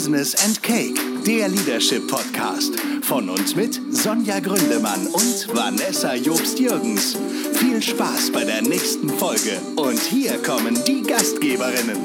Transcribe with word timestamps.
Business 0.00 0.34
and 0.46 0.62
Cake, 0.62 0.98
der 1.26 1.48
Leadership 1.48 2.08
Podcast. 2.08 2.72
Von 3.02 3.28
uns 3.28 3.54
mit 3.54 3.78
Sonja 3.90 4.40
Gründemann 4.40 5.06
und 5.08 5.54
Vanessa 5.54 6.14
Jobst-Jürgens. 6.14 7.18
Viel 7.52 7.82
Spaß 7.82 8.32
bei 8.32 8.44
der 8.44 8.62
nächsten 8.62 9.10
Folge. 9.10 9.60
Und 9.76 10.00
hier 10.00 10.38
kommen 10.42 10.82
die 10.86 11.02
Gastgeberinnen. 11.02 11.98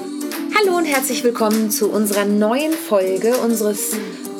Hallo 0.59 0.75
und 0.75 0.83
herzlich 0.83 1.23
willkommen 1.23 1.71
zu 1.71 1.89
unserer 1.89 2.25
neuen 2.25 2.73
Folge 2.73 3.37
unseres 3.37 3.91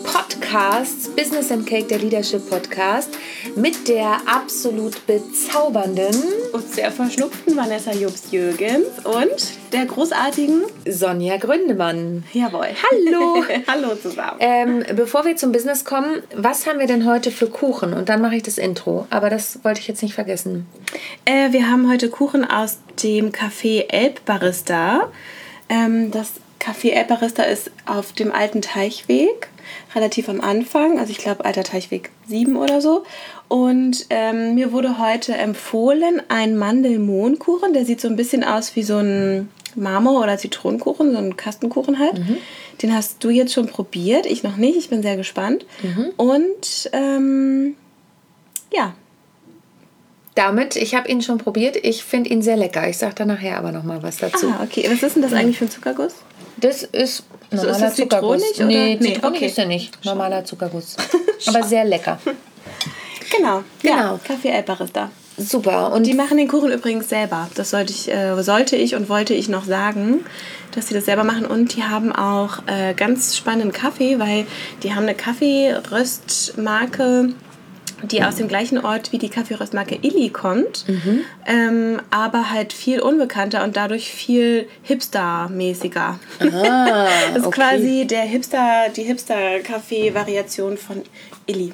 Podcasts 0.04 1.08
Business 1.16 1.50
and 1.50 1.66
Cake, 1.66 1.88
der 1.88 2.00
Leadership 2.00 2.50
Podcast, 2.50 3.12
mit 3.56 3.88
der 3.88 4.18
absolut 4.26 5.08
bezaubernden 5.08 6.14
und 6.56 6.74
sehr 6.74 6.90
verschnupften 6.90 7.58
Vanessa 7.58 7.92
Jobst-Jürgens 7.92 8.88
und 9.04 9.74
der 9.74 9.86
großartigen 9.86 10.64
Sonja 10.88 11.36
Gründemann. 11.36 12.24
Jawohl. 12.32 12.68
Hallo. 12.92 13.44
Hallo 13.68 13.96
zusammen. 13.96 14.38
Ähm, 14.40 14.86
bevor 14.96 15.26
wir 15.26 15.36
zum 15.36 15.52
Business 15.52 15.84
kommen, 15.84 16.24
was 16.34 16.66
haben 16.66 16.80
wir 16.80 16.88
denn 16.88 17.06
heute 17.06 17.32
für 17.32 17.48
Kuchen? 17.48 17.94
Und 17.94 18.08
dann 18.08 18.22
mache 18.22 18.38
ich 18.38 18.44
das 18.44 18.58
Intro. 18.58 19.06
Aber 19.10 19.30
das 19.30 19.66
wollte 19.66 19.82
ich 19.82 19.88
jetzt 19.90 20.02
nicht 20.02 20.16
vergessen. 20.16 20.66
Äh, 21.26 21.52
wir 21.52 21.70
haben 21.70 21.92
heute 21.92 22.10
Kuchen 22.10 22.50
aus 22.50 22.78
dem 23.04 23.34
Café 23.34 23.90
Elbbarista. 23.90 25.12
Ähm, 25.68 26.12
das 26.12 26.36
Café 26.62 26.92
Elbbarista 26.94 27.44
ist 27.44 27.70
auf 27.86 28.14
dem 28.14 28.32
alten 28.32 28.62
Teichweg 28.62 29.50
relativ 29.94 30.30
am 30.30 30.42
Anfang, 30.42 31.00
also 31.00 31.12
ich 31.12 31.18
glaube 31.18 31.46
alter 31.46 31.64
Teichweg 31.64 32.12
7 32.28 32.56
oder 32.56 32.82
so. 32.82 33.04
Und 33.48 34.08
ähm, 34.10 34.56
mir 34.56 34.72
wurde 34.72 34.98
heute 34.98 35.34
empfohlen 35.34 36.22
ein 36.30 36.58
Mandelmohnkuchen, 36.58 37.74
der 37.74 37.86
sieht 37.86 38.02
so 38.02 38.08
ein 38.08 38.16
bisschen 38.16 38.44
aus 38.44 38.76
wie 38.76 38.84
so 38.84 38.98
ein 38.98 39.50
Marmor- 39.76 40.24
oder 40.24 40.38
Zitronenkuchen, 40.38 41.12
so 41.12 41.18
ein 41.18 41.38
Kastenkuchen 41.38 42.00
halt. 42.00 42.18
Mhm. 42.18 42.38
Den 42.82 42.94
hast 42.94 43.24
du 43.24 43.30
jetzt 43.30 43.54
schon 43.54 43.68
probiert, 43.68 44.26
ich 44.26 44.44
noch 44.44 44.58
nicht, 44.58 44.78
ich 44.78 44.90
bin 44.90 45.02
sehr 45.02 45.16
gespannt. 45.16 45.66
Mhm. 45.84 46.12
Und 46.18 46.90
ähm, 46.92 47.76
ja. 48.74 48.94
Damit, 50.34 50.76
ich 50.76 50.96
habe 50.96 51.08
ihn 51.08 51.22
schon 51.22 51.38
probiert, 51.38 51.78
ich 51.78 52.04
finde 52.04 52.30
ihn 52.30 52.42
sehr 52.42 52.58
lecker. 52.58 52.90
Ich 52.90 52.98
sage 52.98 53.16
da 53.16 53.26
nachher 53.26 53.58
aber 53.58 53.72
noch 53.72 53.84
mal 53.84 54.04
was 54.04 54.18
dazu. 54.18 54.50
Ah, 54.50 54.64
okay. 54.64 54.86
Was 54.92 55.02
ist 55.02 55.16
denn 55.16 55.22
das 55.22 55.32
eigentlich 55.32 55.58
für 55.58 55.66
ein 55.66 55.72
Zuckerguss? 55.72 56.16
Das 56.58 56.84
ist 56.84 57.24
normaler 57.52 57.64
so, 57.64 57.70
ist 57.70 57.82
das 57.82 57.96
Zuckerguss. 57.96 58.42
Zitronig, 58.42 58.76
nee, 58.76 58.94
oder? 58.94 59.02
Nee, 59.02 59.14
Zitronig 59.14 59.38
okay. 59.38 59.46
ist 59.46 59.58
er 59.58 59.66
nicht. 59.66 60.04
Normaler 60.04 60.44
Zuckerguss. 60.44 60.98
aber 61.46 61.64
sehr 61.64 61.86
lecker. 61.86 62.20
Genau. 63.32 63.64
Genau. 63.82 63.96
Ja, 63.96 64.20
Kaffee 64.24 64.50
Elbbarista. 64.50 65.10
Super. 65.38 65.92
Und 65.92 66.08
Die 66.08 66.14
machen 66.14 66.38
den 66.38 66.48
Kuchen 66.48 66.72
übrigens 66.72 67.10
selber. 67.10 67.50
Das 67.56 67.72
sollte 67.72 67.92
ich, 67.92 68.10
äh, 68.10 68.42
sollte 68.42 68.78
ich 68.78 68.96
und 68.96 69.10
wollte 69.10 69.34
ich 69.34 69.50
noch 69.50 69.66
sagen, 69.66 70.24
dass 70.72 70.88
sie 70.88 70.94
das 70.94 71.04
selber 71.06 71.26
machen. 71.26 71.46
Und 71.46 71.76
die 71.76 71.84
haben 71.84 72.14
auch 72.14 72.60
äh, 72.68 72.94
ganz 72.94 73.36
spannenden 73.36 73.74
Kaffee, 73.74 74.18
weil 74.20 74.46
die 74.84 74.94
haben 74.94 75.04
eine 75.04 75.16
Kaffeeröstmarke, 75.16 77.34
die 78.04 78.24
aus 78.24 78.36
dem 78.36 78.48
gleichen 78.48 78.78
Ort 78.78 79.12
wie 79.12 79.18
die 79.18 79.28
Kaffeeröstmarke 79.30 79.98
Illy 80.02 80.30
kommt, 80.30 80.86
ähm, 81.46 82.02
aber 82.12 82.52
halt 82.52 82.72
viel 82.74 83.00
unbekannter 83.02 83.64
und 83.64 83.76
dadurch 83.78 84.12
viel 84.12 84.68
hipster-mäßiger. 84.88 86.20
Ah, 86.40 86.40
das 87.34 87.38
ist 87.38 87.46
okay. 87.48 87.62
quasi 87.62 88.06
der 88.06 88.22
Hipster, 88.24 88.90
die 88.96 89.04
Hipster-Kaffee-Variation 89.04 90.78
von 90.78 91.02
Illy. 91.48 91.74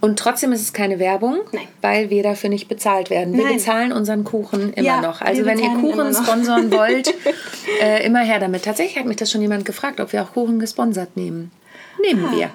Und 0.00 0.18
trotzdem 0.18 0.52
ist 0.52 0.60
es 0.62 0.72
keine 0.72 0.98
Werbung, 0.98 1.38
Nein. 1.52 1.66
weil 1.82 2.10
wir 2.10 2.22
dafür 2.22 2.50
nicht 2.50 2.68
bezahlt 2.68 3.10
werden. 3.10 3.34
Wir 3.34 3.44
Nein. 3.44 3.54
bezahlen 3.56 3.92
unseren 3.92 4.24
Kuchen 4.24 4.72
immer 4.74 4.86
Ja, 4.86 5.00
noch. 5.00 5.20
Also 5.20 5.44
wenn 5.44 5.58
ihr 5.58 5.70
Kuchen 5.70 6.12
noch. 6.12 6.22
sponsern 6.24 6.70
wollt, 6.72 7.12
äh, 7.82 8.04
immer 8.06 8.20
her 8.20 8.38
damit. 8.38 8.64
Tatsächlich 8.64 8.98
hat 8.98 9.06
mich 9.06 9.16
das 9.16 9.30
schon 9.30 9.42
jemand 9.42 9.64
gefragt, 9.64 10.00
ob 10.00 10.12
wir 10.12 10.22
auch 10.22 10.32
Kuchen 10.32 10.58
gesponsert 10.60 11.16
nehmen. 11.16 11.50
Nehmen 12.00 12.30
wir. 12.36 12.50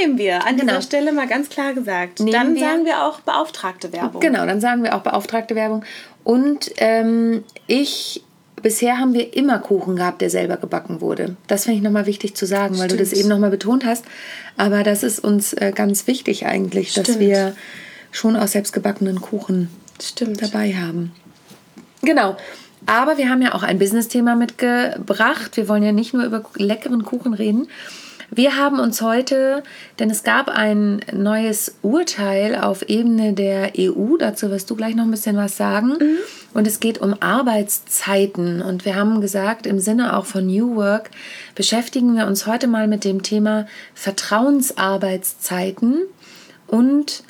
Nehmen 0.00 0.16
wir. 0.18 0.44
An 0.46 0.56
Genau. 0.56 0.72
dieser 0.72 0.82
Stelle 0.82 1.12
mal 1.12 1.26
ganz 1.26 1.48
klar 1.50 1.74
gesagt. 1.74 2.20
Nehmen 2.20 2.32
Dann 2.32 2.54
wir. 2.54 2.60
sagen 2.60 2.84
wir 2.86 3.04
auch 3.04 3.20
beauftragte 3.20 3.92
Werbung. 3.92 4.20
Genau, 4.20 4.46
dann 4.46 4.60
sagen 4.60 4.82
wir 4.82 4.94
auch 4.94 5.00
beauftragte 5.02 5.54
Werbung. 5.54 5.84
Und 6.24 6.70
ähm, 6.78 7.44
ich, 7.66 8.23
bisher 8.64 8.98
haben 8.98 9.12
wir 9.12 9.36
immer 9.36 9.60
Kuchen 9.60 9.94
gehabt, 9.94 10.22
der 10.22 10.30
selber 10.30 10.56
gebacken 10.56 11.00
wurde. 11.00 11.36
Das 11.46 11.64
finde 11.64 11.76
ich 11.76 11.84
nochmal 11.84 12.06
wichtig 12.06 12.34
zu 12.34 12.46
sagen, 12.46 12.78
weil 12.78 12.88
du 12.88 12.96
das 12.96 13.08
Stimmt. 13.08 13.20
eben 13.20 13.28
nochmal 13.28 13.50
betont 13.50 13.84
hast. 13.84 14.04
Aber 14.56 14.82
das 14.82 15.04
ist 15.04 15.20
uns 15.20 15.52
äh, 15.52 15.70
ganz 15.72 16.08
wichtig 16.08 16.46
eigentlich, 16.46 16.94
dass 16.94 17.04
Stimmt. 17.04 17.20
wir 17.20 17.54
schon 18.10 18.36
aus 18.36 18.52
selbstgebackenen 18.52 19.20
Kuchen 19.20 19.68
Stimmt. 20.02 20.42
dabei 20.42 20.74
haben. 20.74 21.12
Genau. 22.02 22.36
Aber 22.86 23.18
wir 23.18 23.28
haben 23.28 23.42
ja 23.42 23.54
auch 23.54 23.62
ein 23.62 23.78
Business-Thema 23.78 24.34
mitgebracht. 24.34 25.56
Wir 25.56 25.68
wollen 25.68 25.82
ja 25.82 25.92
nicht 25.92 26.14
nur 26.14 26.24
über 26.24 26.42
leckeren 26.56 27.04
Kuchen 27.04 27.34
reden. 27.34 27.68
Wir 28.30 28.56
haben 28.56 28.80
uns 28.80 29.00
heute, 29.00 29.62
denn 29.98 30.10
es 30.10 30.22
gab 30.22 30.48
ein 30.48 31.00
neues 31.12 31.76
Urteil 31.82 32.56
auf 32.56 32.88
Ebene 32.88 33.32
der 33.32 33.72
EU, 33.78 34.16
dazu 34.18 34.50
wirst 34.50 34.70
du 34.70 34.76
gleich 34.76 34.94
noch 34.94 35.04
ein 35.04 35.10
bisschen 35.10 35.36
was 35.36 35.56
sagen. 35.56 35.94
Und 36.52 36.66
es 36.66 36.80
geht 36.80 36.98
um 36.98 37.14
Arbeitszeiten. 37.20 38.60
Und 38.62 38.84
wir 38.84 38.96
haben 38.96 39.20
gesagt, 39.20 39.66
im 39.66 39.78
Sinne 39.78 40.16
auch 40.16 40.26
von 40.26 40.46
New 40.46 40.74
Work 40.76 41.10
beschäftigen 41.54 42.16
wir 42.16 42.26
uns 42.26 42.46
heute 42.46 42.66
mal 42.66 42.88
mit 42.88 43.04
dem 43.04 43.22
Thema 43.22 43.66
Vertrauensarbeitszeiten 43.94 45.98
und 46.66 47.22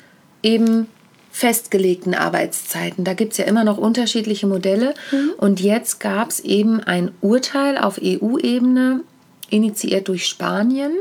eben 0.43 0.87
festgelegten 1.31 2.15
Arbeitszeiten. 2.15 3.03
Da 3.03 3.13
gibt 3.13 3.33
es 3.33 3.39
ja 3.39 3.45
immer 3.45 3.65
noch 3.65 3.77
unterschiedliche 3.77 4.47
Modelle. 4.47 4.93
Und 5.37 5.59
jetzt 5.59 5.99
gab 5.99 6.29
es 6.29 6.39
eben 6.39 6.79
ein 6.79 7.11
Urteil 7.19 7.77
auf 7.77 7.99
EU-Ebene, 8.01 9.01
initiiert 9.49 10.07
durch 10.07 10.27
Spanien, 10.27 10.91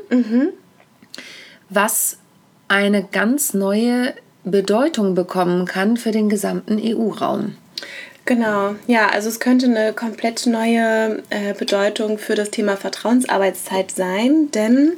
was 1.69 2.19
eine 2.69 3.05
ganz 3.05 3.55
neue 3.55 4.15
Bedeutung 4.44 5.15
bekommen 5.15 5.65
kann 5.66 5.97
für 5.97 6.10
den 6.10 6.28
gesamten 6.28 6.78
EU-Raum. 6.81 7.56
Genau, 8.27 8.75
ja, 8.87 9.09
also 9.09 9.28
es 9.28 9.38
könnte 9.38 9.66
eine 9.66 9.93
komplett 9.93 10.47
neue 10.47 11.22
äh, 11.28 11.53
Bedeutung 11.59 12.19
für 12.19 12.34
das 12.34 12.50
Thema 12.50 12.77
Vertrauensarbeitszeit 12.77 13.91
sein, 13.91 14.50
denn 14.53 14.94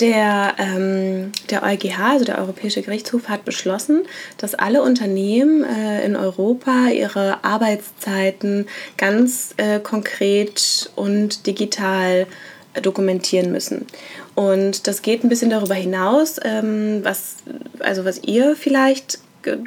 der, 0.00 0.54
ähm, 0.58 1.32
der 1.50 1.62
EuGH, 1.62 1.98
also 1.98 2.24
der 2.24 2.38
Europäische 2.38 2.82
Gerichtshof, 2.82 3.28
hat 3.28 3.44
beschlossen, 3.44 4.04
dass 4.38 4.54
alle 4.54 4.82
Unternehmen 4.82 5.64
äh, 5.64 6.04
in 6.04 6.16
Europa 6.16 6.88
ihre 6.88 7.44
Arbeitszeiten 7.44 8.66
ganz 8.96 9.54
äh, 9.56 9.80
konkret 9.80 10.90
und 10.96 11.46
digital 11.46 12.26
äh, 12.74 12.80
dokumentieren 12.80 13.52
müssen. 13.52 13.86
Und 14.34 14.86
das 14.86 15.02
geht 15.02 15.22
ein 15.22 15.28
bisschen 15.28 15.50
darüber 15.50 15.74
hinaus, 15.74 16.40
ähm, 16.42 17.00
was, 17.04 17.36
also 17.80 18.04
was 18.04 18.22
ihr 18.24 18.56
vielleicht 18.56 19.20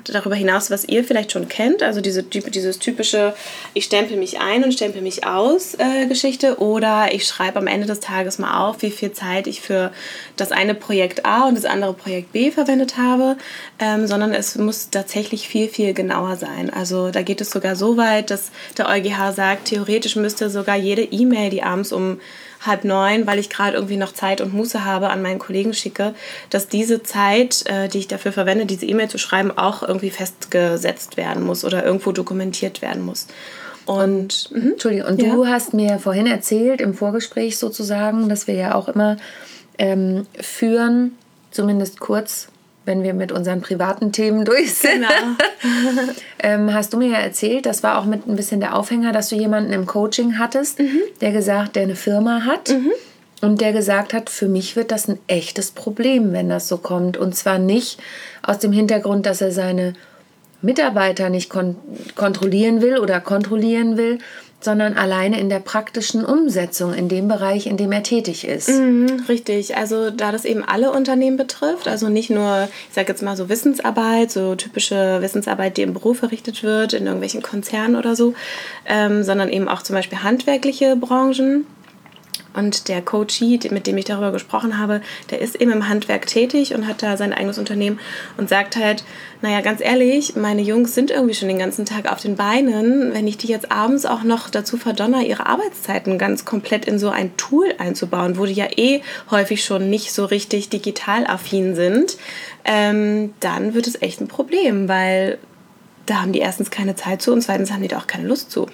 darüber 0.05 0.35
hinaus, 0.35 0.71
was 0.71 0.85
ihr 0.85 1.03
vielleicht 1.03 1.31
schon 1.31 1.47
kennt, 1.47 1.83
also 1.83 2.01
diese, 2.01 2.23
dieses 2.23 2.79
typische, 2.79 3.33
ich 3.73 3.85
stempel 3.85 4.17
mich 4.17 4.39
ein 4.39 4.63
und 4.63 4.73
stempel 4.73 5.01
mich 5.01 5.25
aus 5.25 5.75
äh, 5.75 6.07
Geschichte. 6.07 6.59
Oder 6.59 7.13
ich 7.13 7.25
schreibe 7.25 7.59
am 7.59 7.67
Ende 7.67 7.87
des 7.87 7.99
Tages 7.99 8.39
mal 8.39 8.67
auf, 8.67 8.81
wie 8.81 8.91
viel 8.91 9.11
Zeit 9.11 9.47
ich 9.47 9.61
für 9.61 9.91
das 10.35 10.51
eine 10.51 10.75
Projekt 10.75 11.25
A 11.25 11.47
und 11.47 11.55
das 11.55 11.65
andere 11.65 11.93
Projekt 11.93 12.31
B 12.31 12.51
verwendet 12.51 12.97
habe, 12.97 13.37
ähm, 13.79 14.07
sondern 14.07 14.33
es 14.33 14.55
muss 14.55 14.89
tatsächlich 14.89 15.47
viel, 15.47 15.67
viel 15.67 15.93
genauer 15.93 16.35
sein. 16.35 16.69
Also 16.69 17.11
da 17.11 17.21
geht 17.21 17.41
es 17.41 17.49
sogar 17.49 17.75
so 17.75 17.97
weit, 17.97 18.31
dass 18.31 18.51
der 18.77 18.89
EuGH 18.89 19.33
sagt, 19.33 19.65
theoretisch 19.65 20.15
müsste 20.15 20.49
sogar 20.49 20.75
jede 20.75 21.03
E-Mail, 21.03 21.49
die 21.49 21.63
abends 21.63 21.91
um 21.91 22.19
halb 22.61 22.83
neun, 22.83 23.27
weil 23.27 23.39
ich 23.39 23.49
gerade 23.49 23.75
irgendwie 23.75 23.97
noch 23.97 24.13
Zeit 24.13 24.41
und 24.41 24.53
Muße 24.53 24.83
habe, 24.85 25.09
an 25.09 25.21
meinen 25.21 25.39
Kollegen 25.39 25.73
schicke, 25.73 26.13
dass 26.49 26.67
diese 26.67 27.03
Zeit, 27.03 27.65
äh, 27.67 27.87
die 27.87 27.99
ich 27.99 28.07
dafür 28.07 28.31
verwende, 28.31 28.65
diese 28.65 28.85
E-Mail 28.85 29.09
zu 29.09 29.17
schreiben, 29.17 29.51
auch 29.57 29.83
irgendwie 29.83 30.09
festgesetzt 30.09 31.17
werden 31.17 31.43
muss 31.43 31.63
oder 31.63 31.85
irgendwo 31.85 32.11
dokumentiert 32.11 32.81
werden 32.81 33.05
muss. 33.05 33.27
Und, 33.85 34.49
mhm. 34.51 34.73
Entschuldigung, 34.73 35.07
und 35.07 35.21
du 35.21 35.47
hast 35.47 35.73
mir 35.73 35.97
vorhin 35.97 36.27
erzählt, 36.27 36.81
im 36.81 36.93
Vorgespräch 36.93 37.57
sozusagen, 37.57 38.27
dass 38.27 38.45
wir 38.45 38.55
ja 38.55 38.75
auch 38.75 38.89
immer 38.89 39.15
ähm, 39.77 40.25
führen, 40.39 41.15
zumindest 41.51 41.99
kurz, 41.99 42.49
wenn 42.87 43.03
wir 43.03 43.13
mit 43.13 43.31
unseren 43.31 43.61
privaten 43.61 44.11
Themen 44.11 44.45
durch 44.45 44.73
sind. 44.73 45.05
Genau. 45.05 46.11
ähm, 46.39 46.73
hast 46.73 46.93
du 46.93 46.97
mir 46.97 47.09
ja 47.09 47.17
erzählt, 47.17 47.65
das 47.65 47.83
war 47.83 47.99
auch 47.99 48.05
mit 48.05 48.27
ein 48.27 48.35
bisschen 48.35 48.61
der 48.61 48.75
Aufhänger, 48.75 49.11
dass 49.11 49.29
du 49.29 49.35
jemanden 49.35 49.73
im 49.73 49.85
Coaching 49.85 50.39
hattest, 50.39 50.79
der 51.21 51.31
gesagt, 51.31 51.75
der 51.75 51.83
eine 51.83 51.95
Firma 51.95 52.45
hat. 52.45 52.73
Und 53.41 53.61
der 53.61 53.71
gesagt 53.71 54.13
hat, 54.13 54.31
für 54.31 54.47
mich 54.47 54.75
wird 54.75 54.91
das 54.91 55.07
ein 55.07 55.19
echtes 55.27 55.69
Problem, 55.69 56.33
wenn 56.33 56.49
das 56.49 56.67
so 56.67 56.77
kommt. 56.77 57.17
Und 57.17 57.35
zwar 57.35 57.59
nicht 57.59 57.99
aus 58.41 58.57
dem 58.57 58.71
Hintergrund, 58.71 59.27
dass 59.27 59.41
er 59.41 59.51
seine 59.51 59.93
Mitarbeiter 60.61 61.29
nicht 61.29 61.49
kon 61.49 61.75
kontrollieren 62.15 62.81
will 62.81 62.97
oder 62.97 63.19
kontrollieren 63.19 63.95
will, 63.95 64.17
sondern 64.59 64.97
alleine 64.97 65.39
in 65.39 65.49
der 65.49 65.59
praktischen 65.59 66.25
Umsetzung 66.25 66.93
in 66.93 67.09
dem 67.09 67.27
Bereich, 67.27 67.67
in 67.67 67.77
dem 67.77 67.91
er 67.91 68.01
tätig 68.01 68.45
ist. 68.45 68.69
Mhm, 68.69 69.25
richtig. 69.29 69.77
Also 69.77 70.09
da 70.09 70.31
das 70.31 70.45
eben 70.45 70.63
alle 70.63 70.91
Unternehmen 70.91 71.37
betrifft, 71.37 71.87
also 71.87 72.09
nicht 72.09 72.31
nur, 72.31 72.67
ich 72.89 72.95
sage 72.95 73.09
jetzt 73.09 73.21
mal 73.21 73.37
so 73.37 73.49
Wissensarbeit, 73.49 74.31
so 74.31 74.55
typische 74.55 75.21
Wissensarbeit, 75.21 75.77
die 75.77 75.83
im 75.83 75.93
Büro 75.93 76.13
verrichtet 76.15 76.63
wird, 76.63 76.93
in 76.93 77.05
irgendwelchen 77.05 77.43
Konzernen 77.43 77.95
oder 77.95 78.15
so, 78.15 78.33
ähm, 78.85 79.23
sondern 79.23 79.49
eben 79.49 79.67
auch 79.67 79.83
zum 79.83 79.95
Beispiel 79.95 80.23
handwerkliche 80.23 80.95
Branchen. 80.95 81.65
Und 82.57 82.87
der 82.87 83.01
Coachie, 83.01 83.59
mit 83.71 83.87
dem 83.87 83.97
ich 83.97 84.05
darüber 84.05 84.31
gesprochen 84.31 84.77
habe, 84.77 85.01
der 85.29 85.39
ist 85.39 85.55
eben 85.55 85.71
im 85.71 85.87
Handwerk 85.87 86.27
tätig 86.27 86.73
und 86.73 86.87
hat 86.87 87.03
da 87.03 87.15
sein 87.15 87.33
eigenes 87.33 87.57
Unternehmen 87.57 87.99
und 88.37 88.49
sagt 88.49 88.75
halt, 88.75 89.03
naja, 89.41 89.61
ganz 89.61 89.81
ehrlich, 89.81 90.35
meine 90.35 90.63
Jungs 90.63 90.95
sind 90.95 91.11
irgendwie 91.11 91.35
schon 91.35 91.47
den 91.47 91.59
ganzen 91.59 91.85
Tag 91.85 92.11
auf 92.11 92.19
den 92.19 92.35
Beinen. 92.35 93.13
Wenn 93.13 93.27
ich 93.27 93.37
die 93.37 93.47
jetzt 93.47 93.71
abends 93.71 94.05
auch 94.05 94.23
noch 94.23 94.49
dazu 94.49 94.77
verdonner, 94.77 95.23
ihre 95.23 95.45
Arbeitszeiten 95.45 96.17
ganz 96.17 96.43
komplett 96.43 96.85
in 96.85 96.97
so 96.97 97.09
ein 97.09 97.37
Tool 97.37 97.73
einzubauen, 97.77 98.37
wo 98.37 98.45
die 98.45 98.53
ja 98.53 98.67
eh 98.75 99.01
häufig 99.29 99.63
schon 99.63 99.89
nicht 99.89 100.11
so 100.11 100.25
richtig 100.25 100.69
digital 100.69 101.27
affin 101.27 101.75
sind, 101.75 102.17
ähm, 102.65 103.33
dann 103.39 103.75
wird 103.75 103.87
es 103.87 104.01
echt 104.01 104.19
ein 104.19 104.27
Problem, 104.27 104.89
weil 104.89 105.37
da 106.07 106.21
haben 106.21 106.31
die 106.31 106.39
erstens 106.39 106.71
keine 106.71 106.95
Zeit 106.95 107.21
zu 107.21 107.31
und 107.31 107.41
zweitens 107.41 107.71
haben 107.71 107.81
die 107.81 107.87
da 107.87 107.97
auch 107.97 108.07
keine 108.07 108.27
Lust 108.27 108.51
zu. 108.51 108.67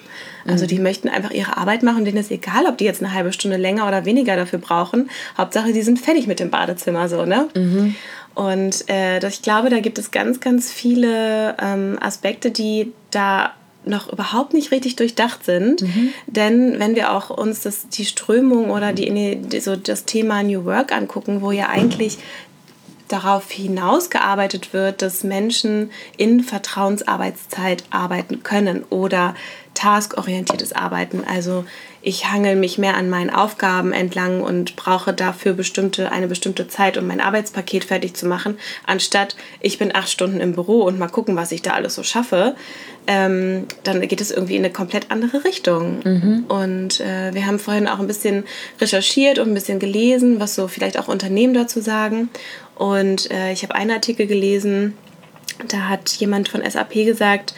Also 0.46 0.66
die 0.66 0.78
möchten 0.78 1.08
einfach 1.08 1.30
ihre 1.30 1.56
Arbeit 1.56 1.82
machen, 1.82 2.04
denen 2.04 2.18
ist 2.18 2.30
egal, 2.30 2.66
ob 2.66 2.78
die 2.78 2.84
jetzt 2.84 3.02
eine 3.02 3.12
halbe 3.12 3.32
Stunde 3.32 3.56
länger 3.56 3.86
oder 3.88 4.04
weniger 4.04 4.36
dafür 4.36 4.58
brauchen. 4.58 5.10
Hauptsache, 5.36 5.72
die 5.72 5.82
sind 5.82 5.98
fertig 5.98 6.26
mit 6.26 6.40
dem 6.40 6.50
Badezimmer 6.50 7.08
so, 7.08 7.24
ne? 7.24 7.48
Mhm. 7.54 7.94
Und 8.34 8.88
äh, 8.90 9.26
ich 9.26 9.42
glaube, 9.42 9.70
da 9.70 9.80
gibt 9.80 9.98
es 9.98 10.10
ganz, 10.10 10.40
ganz 10.40 10.70
viele 10.72 11.56
ähm, 11.62 11.98
Aspekte, 12.00 12.50
die 12.50 12.92
da 13.10 13.52
noch 13.86 14.12
überhaupt 14.12 14.54
nicht 14.54 14.70
richtig 14.70 14.96
durchdacht 14.96 15.44
sind. 15.44 15.82
Mhm. 15.82 16.08
Denn 16.26 16.78
wenn 16.78 16.94
wir 16.94 17.12
auch 17.12 17.30
uns 17.30 17.62
das, 17.62 17.88
die 17.88 18.04
Strömung 18.04 18.70
oder 18.70 18.92
die, 18.92 19.60
so 19.60 19.76
das 19.76 20.04
Thema 20.04 20.42
New 20.42 20.64
Work 20.64 20.92
angucken, 20.92 21.42
wo 21.42 21.52
ja 21.52 21.68
eigentlich 21.68 22.18
darauf 23.08 23.50
hinausgearbeitet 23.50 24.72
wird, 24.72 25.02
dass 25.02 25.24
Menschen 25.24 25.90
in 26.16 26.40
Vertrauensarbeitszeit 26.40 27.84
arbeiten 27.90 28.42
können 28.42 28.84
oder 28.90 29.34
taskorientiertes 29.74 30.72
Arbeiten. 30.72 31.24
Also 31.26 31.64
ich 32.00 32.30
hangel 32.30 32.54
mich 32.54 32.78
mehr 32.78 32.96
an 32.96 33.10
meinen 33.10 33.30
Aufgaben 33.30 33.92
entlang 33.92 34.42
und 34.42 34.76
brauche 34.76 35.12
dafür 35.12 35.54
bestimmte, 35.54 36.12
eine 36.12 36.28
bestimmte 36.28 36.68
Zeit, 36.68 36.96
um 36.96 37.06
mein 37.06 37.20
Arbeitspaket 37.20 37.84
fertig 37.84 38.14
zu 38.14 38.26
machen, 38.26 38.58
anstatt 38.86 39.36
ich 39.60 39.78
bin 39.78 39.94
acht 39.94 40.10
Stunden 40.10 40.40
im 40.40 40.54
Büro 40.54 40.82
und 40.82 40.98
mal 40.98 41.08
gucken, 41.08 41.34
was 41.34 41.50
ich 41.50 41.62
da 41.62 41.72
alles 41.72 41.94
so 41.94 42.02
schaffe. 42.02 42.56
Ähm, 43.06 43.66
dann 43.82 44.00
geht 44.08 44.20
es 44.20 44.30
irgendwie 44.30 44.56
in 44.56 44.64
eine 44.64 44.72
komplett 44.72 45.10
andere 45.10 45.44
Richtung. 45.44 46.00
Und 46.48 47.00
äh, 47.00 47.34
wir 47.34 47.46
haben 47.46 47.58
vorhin 47.58 47.86
auch 47.86 47.98
ein 47.98 48.06
bisschen 48.06 48.44
recherchiert 48.80 49.38
und 49.38 49.48
ein 49.48 49.54
bisschen 49.54 49.78
gelesen, 49.78 50.40
was 50.40 50.54
so 50.54 50.68
vielleicht 50.68 50.98
auch 50.98 51.08
Unternehmen 51.08 51.52
dazu 51.52 51.80
sagen. 51.80 52.30
Und 52.76 53.30
äh, 53.30 53.52
ich 53.52 53.62
habe 53.62 53.74
einen 53.74 53.90
Artikel 53.90 54.26
gelesen, 54.26 54.94
da 55.68 55.88
hat 55.88 56.10
jemand 56.12 56.48
von 56.48 56.62
SAP 56.68 56.94
gesagt, 56.94 57.54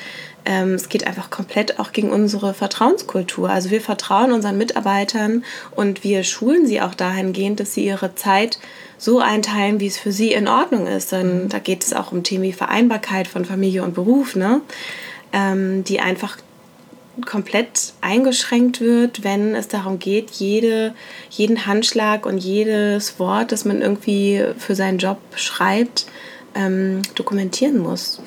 ähm, 0.46 0.74
es 0.74 0.88
geht 0.88 1.06
einfach 1.06 1.28
komplett 1.28 1.80
auch 1.80 1.92
gegen 1.92 2.10
unsere 2.10 2.54
Vertrauenskultur. 2.54 3.50
Also 3.50 3.70
wir 3.70 3.80
vertrauen 3.80 4.32
unseren 4.32 4.56
Mitarbeitern 4.56 5.44
und 5.74 6.04
wir 6.04 6.22
schulen 6.22 6.66
sie 6.66 6.80
auch 6.80 6.94
dahingehend, 6.94 7.58
dass 7.60 7.74
sie 7.74 7.84
ihre 7.84 8.14
Zeit 8.14 8.58
so 8.96 9.18
einteilen, 9.18 9.80
wie 9.80 9.88
es 9.88 9.98
für 9.98 10.12
sie 10.12 10.32
in 10.32 10.48
Ordnung 10.48 10.86
ist. 10.86 11.12
Dann, 11.12 11.48
da 11.48 11.58
geht 11.58 11.84
es 11.84 11.92
auch 11.92 12.12
um 12.12 12.22
Themen 12.22 12.44
wie 12.44 12.52
Vereinbarkeit 12.52 13.26
von 13.26 13.44
Familie 13.44 13.82
und 13.82 13.94
Beruf, 13.94 14.36
ne? 14.36 14.60
Ähm, 15.32 15.84
die 15.84 16.00
einfach 16.00 16.38
komplett 17.24 17.94
eingeschränkt 18.02 18.80
wird, 18.80 19.24
wenn 19.24 19.54
es 19.54 19.68
darum 19.68 19.98
geht, 19.98 20.32
jede, 20.32 20.94
jeden 21.30 21.66
Handschlag 21.66 22.26
und 22.26 22.38
jedes 22.38 23.18
Wort, 23.18 23.52
das 23.52 23.64
man 23.64 23.80
irgendwie 23.80 24.44
für 24.58 24.74
seinen 24.74 24.98
Job 24.98 25.18
schreibt, 25.34 26.06
ähm, 26.54 27.02
dokumentieren 27.14 27.78
muss. 27.78 28.20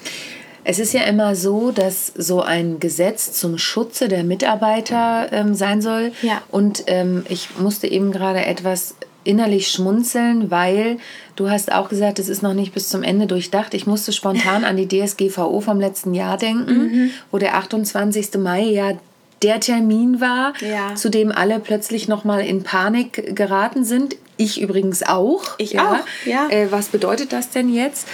Es 0.64 0.80
ist 0.80 0.94
ja 0.94 1.02
immer 1.04 1.36
so, 1.36 1.72
dass 1.72 2.08
so 2.16 2.42
ein 2.42 2.80
Gesetz 2.80 3.34
zum 3.34 3.58
Schutze 3.58 4.08
der 4.08 4.24
Mitarbeiter 4.24 5.32
ähm, 5.32 5.56
sein 5.56 5.82
soll. 5.82 6.12
Ja. 6.22 6.42
Und 6.50 6.84
ähm, 6.88 7.26
ich 7.30 7.58
musste 7.58 7.88
eben 7.88 8.12
gerade 8.12 8.46
etwas 8.46 8.96
innerlich 9.24 9.68
schmunzeln, 9.70 10.50
weil 10.52 10.98
du 11.36 11.50
hast 11.50 11.72
auch 11.72 11.90
gesagt, 11.90 12.20
es 12.20 12.30
ist 12.30 12.42
noch 12.42 12.54
nicht 12.54 12.74
bis 12.74 12.90
zum 12.90 13.04
Ende 13.04 13.28
durchdacht. 13.28 13.74
Ich 13.74 13.86
musste 13.88 14.12
spontan 14.12 14.64
an 14.64 14.78
die 14.78 14.88
DSGVO 14.88 15.62
vom 15.62 15.80
letzten 15.80 16.14
Jahr 16.14 16.38
denken, 16.38 17.12
wo 17.32 17.38
der 17.38 17.56
28. 17.56 18.36
Mai 18.38 18.62
ja 18.64 18.94
der 19.42 19.60
Termin 19.62 20.20
war, 20.20 20.54
Ja. 20.60 20.96
zu 20.96 21.10
dem 21.10 21.32
alle 21.32 21.60
plötzlich 21.60 22.08
nochmal 22.08 22.42
in 22.42 22.64
Panik 22.64 23.36
geraten 23.36 23.86
sind. 23.86 24.18
Ich 24.36 24.60
übrigens 24.62 25.04
auch. 25.04 25.44
Ich 25.58 25.80
auch, 25.80 25.98
ja. 26.26 26.48
Äh, 26.50 26.68
was 26.72 26.88
bedeutet 26.90 27.32
das 27.34 27.50
denn 27.50 27.74
jetzt? 27.74 28.08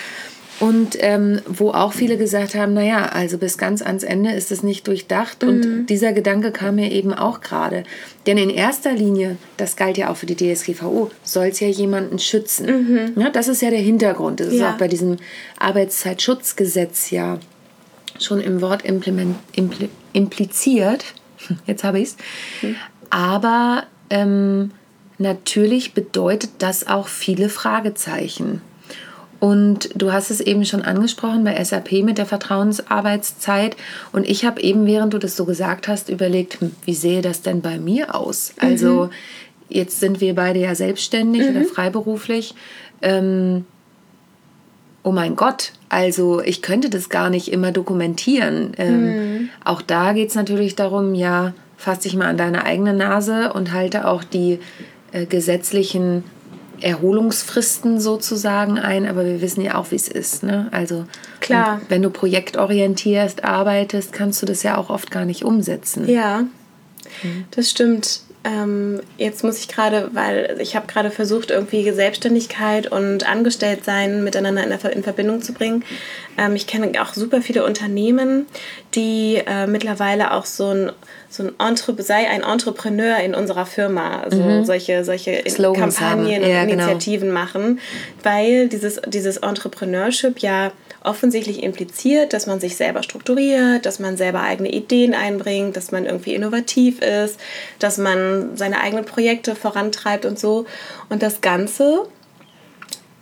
Und 0.62 0.96
ähm, 1.02 1.42
wo 1.48 1.72
auch 1.72 1.92
viele 1.92 2.18
gesagt 2.18 2.56
haben, 2.56 2.74
naja, 2.74 3.08
also 3.08 3.38
bis 3.38 3.58
ganz 3.58 3.82
ans 3.82 4.04
Ende 4.04 4.32
ist 4.32 4.52
es 4.52 4.64
nicht 4.64 4.88
durchdacht. 4.88 5.44
Mhm. 5.44 5.50
Und 5.50 5.86
dieser 5.88 6.14
Gedanke 6.14 6.52
kam 6.52 6.76
mir 6.76 6.92
eben 6.92 7.14
auch 7.14 7.42
gerade. 7.42 7.84
Denn 8.26 8.38
in 8.38 8.50
erster 8.50 8.94
Linie, 8.94 9.36
das 9.58 9.76
galt 9.76 9.98
ja 9.98 10.10
auch 10.10 10.16
für 10.18 10.26
die 10.28 10.36
DSGVO, 10.38 11.12
soll 11.24 11.48
es 11.48 11.60
ja 11.60 11.68
jemanden 11.68 12.20
schützen. 12.20 13.14
Ja, 13.18 13.30
das 13.30 13.48
ist 13.50 13.62
ja 13.62 13.70
der 13.70 13.80
Hintergrund. 13.80 14.40
Das 14.40 14.48
ist 14.48 14.54
Mhm. 14.54 14.60
Ja. 14.62 14.74
auch 14.74 14.78
bei 14.78 14.88
diesem 14.88 15.18
Arbeitszeitschutzgesetz 15.60 17.10
ja 17.12 17.40
schon 18.20 18.40
im 18.40 18.62
Wort 18.62 18.84
impli, 18.86 19.90
impliziert. 20.14 21.04
Jetzt 21.66 21.84
habe 21.84 22.00
ich 22.00 22.10
es. 22.10 22.18
Aber 23.10 23.84
ähm, 24.10 24.72
natürlich 25.18 25.94
bedeutet 25.94 26.52
das 26.60 26.88
auch 26.88 27.08
viele 27.08 27.50
Fragezeichen. 27.50 28.62
Und 29.46 29.92
du 29.94 30.12
hast 30.12 30.32
es 30.32 30.42
eben 30.42 30.66
schon 30.66 30.82
angesprochen 30.82 31.44
bei 31.44 31.64
SAP 31.64 32.04
mit 32.04 32.18
der 32.18 32.26
Vertrauensarbeitszeit. 32.26 33.78
Und 34.12 34.28
ich 34.28 34.44
habe 34.44 34.60
eben, 34.60 34.88
während 34.88 35.14
du 35.14 35.20
das 35.20 35.36
so 35.36 35.46
gesagt 35.46 35.88
hast, 35.88 36.10
überlegt, 36.10 36.62
hm, 36.62 36.72
wie 36.84 36.96
sehe 36.96 37.22
das 37.22 37.44
denn 37.44 37.62
bei 37.62 37.78
mir 37.78 38.16
aus? 38.16 38.54
Also 38.58 39.12
jetzt 39.70 40.00
sind 40.00 40.20
wir 40.20 40.34
beide 40.34 40.60
ja 40.62 40.74
selbstständig 40.74 41.48
oder 41.48 41.64
freiberuflich. 41.64 42.56
Ähm, 43.04 43.66
oh 45.04 45.12
mein 45.12 45.36
Gott, 45.36 45.74
also 45.90 46.42
ich 46.42 46.64
könnte 46.64 46.90
das 46.90 47.10
gar 47.10 47.30
nicht 47.30 47.52
immer 47.52 47.72
dokumentieren. 47.72 48.72
Ähm, 48.80 49.50
Auch 49.64 49.84
da 49.84 50.14
geht 50.14 50.30
es 50.30 50.36
natürlich 50.36 50.74
darum, 50.76 51.14
ja, 51.14 51.54
fass 51.78 52.00
dich 52.00 52.16
mal 52.16 52.30
an 52.30 52.38
deine 52.38 52.66
eigene 52.66 52.96
Nase 52.96 53.54
und 53.54 53.74
halte 53.74 54.08
auch 54.08 54.24
die 54.24 54.58
äh, 55.12 55.28
gesetzlichen 55.28 56.24
Erholungsfristen 56.82 58.00
sozusagen 58.00 58.78
ein, 58.80 59.08
aber 59.08 59.26
wir 59.26 59.42
wissen 59.42 59.62
ja 59.62 59.76
auch, 59.76 59.92
wie 59.92 59.96
es 59.96 60.08
ist. 60.08 60.44
Ne? 60.44 60.68
Also 60.72 61.06
Klar. 61.40 61.82
wenn 61.90 62.02
du 62.02 62.10
projektorientierst 62.10 63.44
arbeitest, 63.44 64.14
kannst 64.14 64.42
du 64.42 64.46
das 64.46 64.64
ja 64.64 64.78
auch 64.78 64.90
oft 64.90 65.12
gar 65.12 65.26
nicht 65.26 65.44
umsetzen. 65.44 66.08
Ja, 66.08 66.44
das 67.52 67.70
stimmt. 67.70 68.22
Ähm, 68.46 69.02
jetzt 69.18 69.44
muss 69.44 69.58
ich 69.58 69.68
gerade, 69.68 70.12
weil 70.14 70.58
ich 70.60 70.76
habe 70.76 70.86
gerade 70.86 71.10
versucht, 71.10 71.50
irgendwie 71.50 71.90
Selbstständigkeit 71.92 72.92
und 72.92 73.28
Angestelltsein 73.28 74.24
miteinander 74.24 74.64
in, 74.64 74.72
in 74.72 75.04
Verbindung 75.04 75.42
zu 75.42 75.52
bringen. 75.52 75.84
Ähm, 76.38 76.56
ich 76.56 76.68
kenne 76.68 76.92
auch 77.02 77.14
super 77.14 77.42
viele 77.42 77.66
Unternehmen, 77.66 78.46
die 78.94 79.42
äh, 79.48 79.66
mittlerweile 79.66 80.32
auch 80.32 80.46
so 80.46 80.68
ein, 80.68 80.92
so 81.28 81.44
ein 81.44 81.54
Entre 81.60 82.00
sei 82.04 82.30
ein 82.30 82.44
Entrepreneur 82.44 83.18
in 83.18 83.34
unserer 83.34 83.66
Firma, 83.66 84.22
also 84.22 84.64
solche, 84.64 85.04
solche 85.04 85.42
Slogans 85.50 85.98
Kampagnen 85.98 86.36
haben. 86.36 86.44
und 86.44 86.50
Ja, 86.50 86.66
genau. 86.66 86.84
Initiativen 86.84 87.32
machen, 87.32 87.80
weil 88.22 88.70
dieses, 88.70 89.02
dieses 89.08 89.38
Entrepreneurship 89.38 90.40
ja 90.40 90.72
offensichtlich 91.06 91.64
impliziert, 91.64 92.34
dass 92.34 92.48
man 92.48 92.60
sich 92.60 92.76
selber 92.76 93.04
strukturiert, 93.04 93.86
dass 93.86 94.00
man 94.00 94.18
selber 94.18 94.42
eigene 94.42 94.72
Ideen 94.72 95.14
einbringt, 95.14 95.78
dass 95.78 95.92
man 95.92 96.06
irgendwie 96.06 96.34
innovativ 96.34 97.02
ist, 97.02 97.40
dass 97.80 97.98
man 97.98 98.35
seine 98.56 98.80
eigenen 98.82 99.06
Projekte 99.06 99.56
vorantreibt 99.56 100.26
und 100.26 100.40
so. 100.40 100.66
Und 101.10 101.22
das 101.24 101.42
Ganze, 101.42 102.08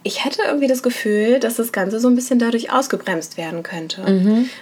ich 0.04 0.26
hätte 0.26 0.42
irgendwie 0.46 0.68
das 0.68 0.84
Gefühl, 0.84 1.40
dass 1.40 1.56
das 1.56 1.72
Ganze 1.72 2.00
so 2.00 2.08
ein 2.10 2.16
bisschen 2.16 2.40
dadurch 2.40 2.72
ausgebremst 2.72 3.38
werden 3.38 3.64
könnte. 3.64 4.02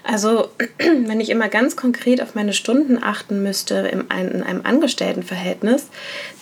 Also, 0.03 0.49
wenn 0.77 1.19
ich 1.19 1.29
immer 1.29 1.49
ganz 1.49 1.75
konkret 1.75 2.21
auf 2.21 2.35
meine 2.35 2.53
Stunden 2.53 3.01
achten 3.01 3.41
müsste 3.43 3.75
im, 3.91 4.05
in 4.09 4.43
einem 4.43 4.61
Angestelltenverhältnis, 4.63 5.87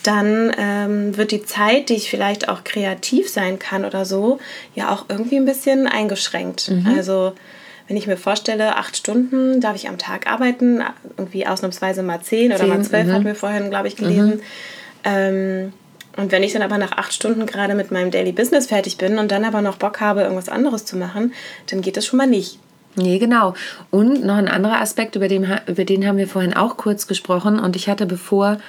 dann 0.04 0.52
ähm, 0.58 1.18
wird 1.18 1.32
die 1.32 1.44
Zeit, 1.44 1.90
die 1.90 1.96
ich 1.96 2.10
vielleicht 2.10 2.50
auch 2.50 2.64
kreativ 2.64 3.30
sein 3.30 3.60
kann 3.60 3.86
oder 3.86 4.06
so, 4.06 4.40
ja 4.76 4.94
auch 4.94 5.06
irgendwie 5.10 5.38
ein 5.38 5.46
bisschen 5.46 5.88
eingeschränkt. 5.88 6.70
Also, 6.96 7.34
wenn 7.90 7.98
ich 7.98 8.06
mir 8.06 8.18
vorstelle, 8.18 8.78
acht 8.78 8.96
Stunden 8.96 9.62
darf 9.62 9.76
ich 9.76 9.90
am 9.90 9.98
Tag 9.98 10.32
arbeiten, 10.32 10.84
irgendwie 11.18 11.48
ausnahmsweise 11.48 12.04
mal 12.04 12.22
zehn 12.22 12.54
oder 12.54 12.68
mal 12.68 12.76
Zehn, 12.76 12.84
zwölf, 12.84 13.08
mhm. 13.08 13.12
hatten 13.14 13.26
wir 13.26 13.36
vorhin, 13.36 13.72
glaube 13.72 13.88
ich, 13.88 13.96
gelesen. 13.96 14.42
Ähm, 15.04 15.74
und 16.16 16.32
wenn 16.32 16.44
ich 16.44 16.54
dann 16.54 16.62
aber 16.62 16.78
nach 16.78 16.92
acht 16.92 17.14
Stunden 17.14 17.48
gerade 17.48 17.74
mit 17.74 17.90
meinem 17.90 18.12
Daily 18.12 18.32
Business 18.32 18.68
fertig 18.68 18.98
bin 18.98 19.18
und 19.18 19.32
dann 19.32 19.44
aber 19.44 19.62
noch 19.62 19.78
Bock 19.78 20.02
habe, 20.02 20.22
irgendwas 20.22 20.50
anderes 20.50 20.86
zu 20.86 20.98
machen, 20.98 21.34
dann 21.72 21.82
geht 21.82 21.98
das 21.98 22.06
schon 22.06 22.18
mal 22.18 22.28
nicht. 22.28 22.60
Nee, 22.96 23.18
genau. 23.18 23.56
Und 23.90 24.24
noch 24.24 24.36
ein 24.36 24.48
anderer 24.48 24.82
Aspekt, 24.82 25.16
über 25.16 25.28
den, 25.28 25.48
über 25.66 25.84
den 25.84 26.06
haben 26.06 26.18
wir 26.18 26.28
vorhin 26.28 26.54
auch 26.54 26.78
kurz 26.78 27.08
gesprochen. 27.08 27.58
Und 27.58 27.76
ich 27.76 27.90
hatte, 27.90 28.06
bevor 28.06 28.60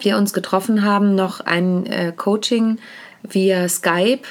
wir 0.00 0.16
uns 0.16 0.32
getroffen 0.32 0.84
haben, 0.84 1.14
noch 1.14 1.40
ein 1.40 1.86
äh, 1.86 2.12
Coaching 2.16 2.78
via 3.22 3.68
Skype, 3.68 4.22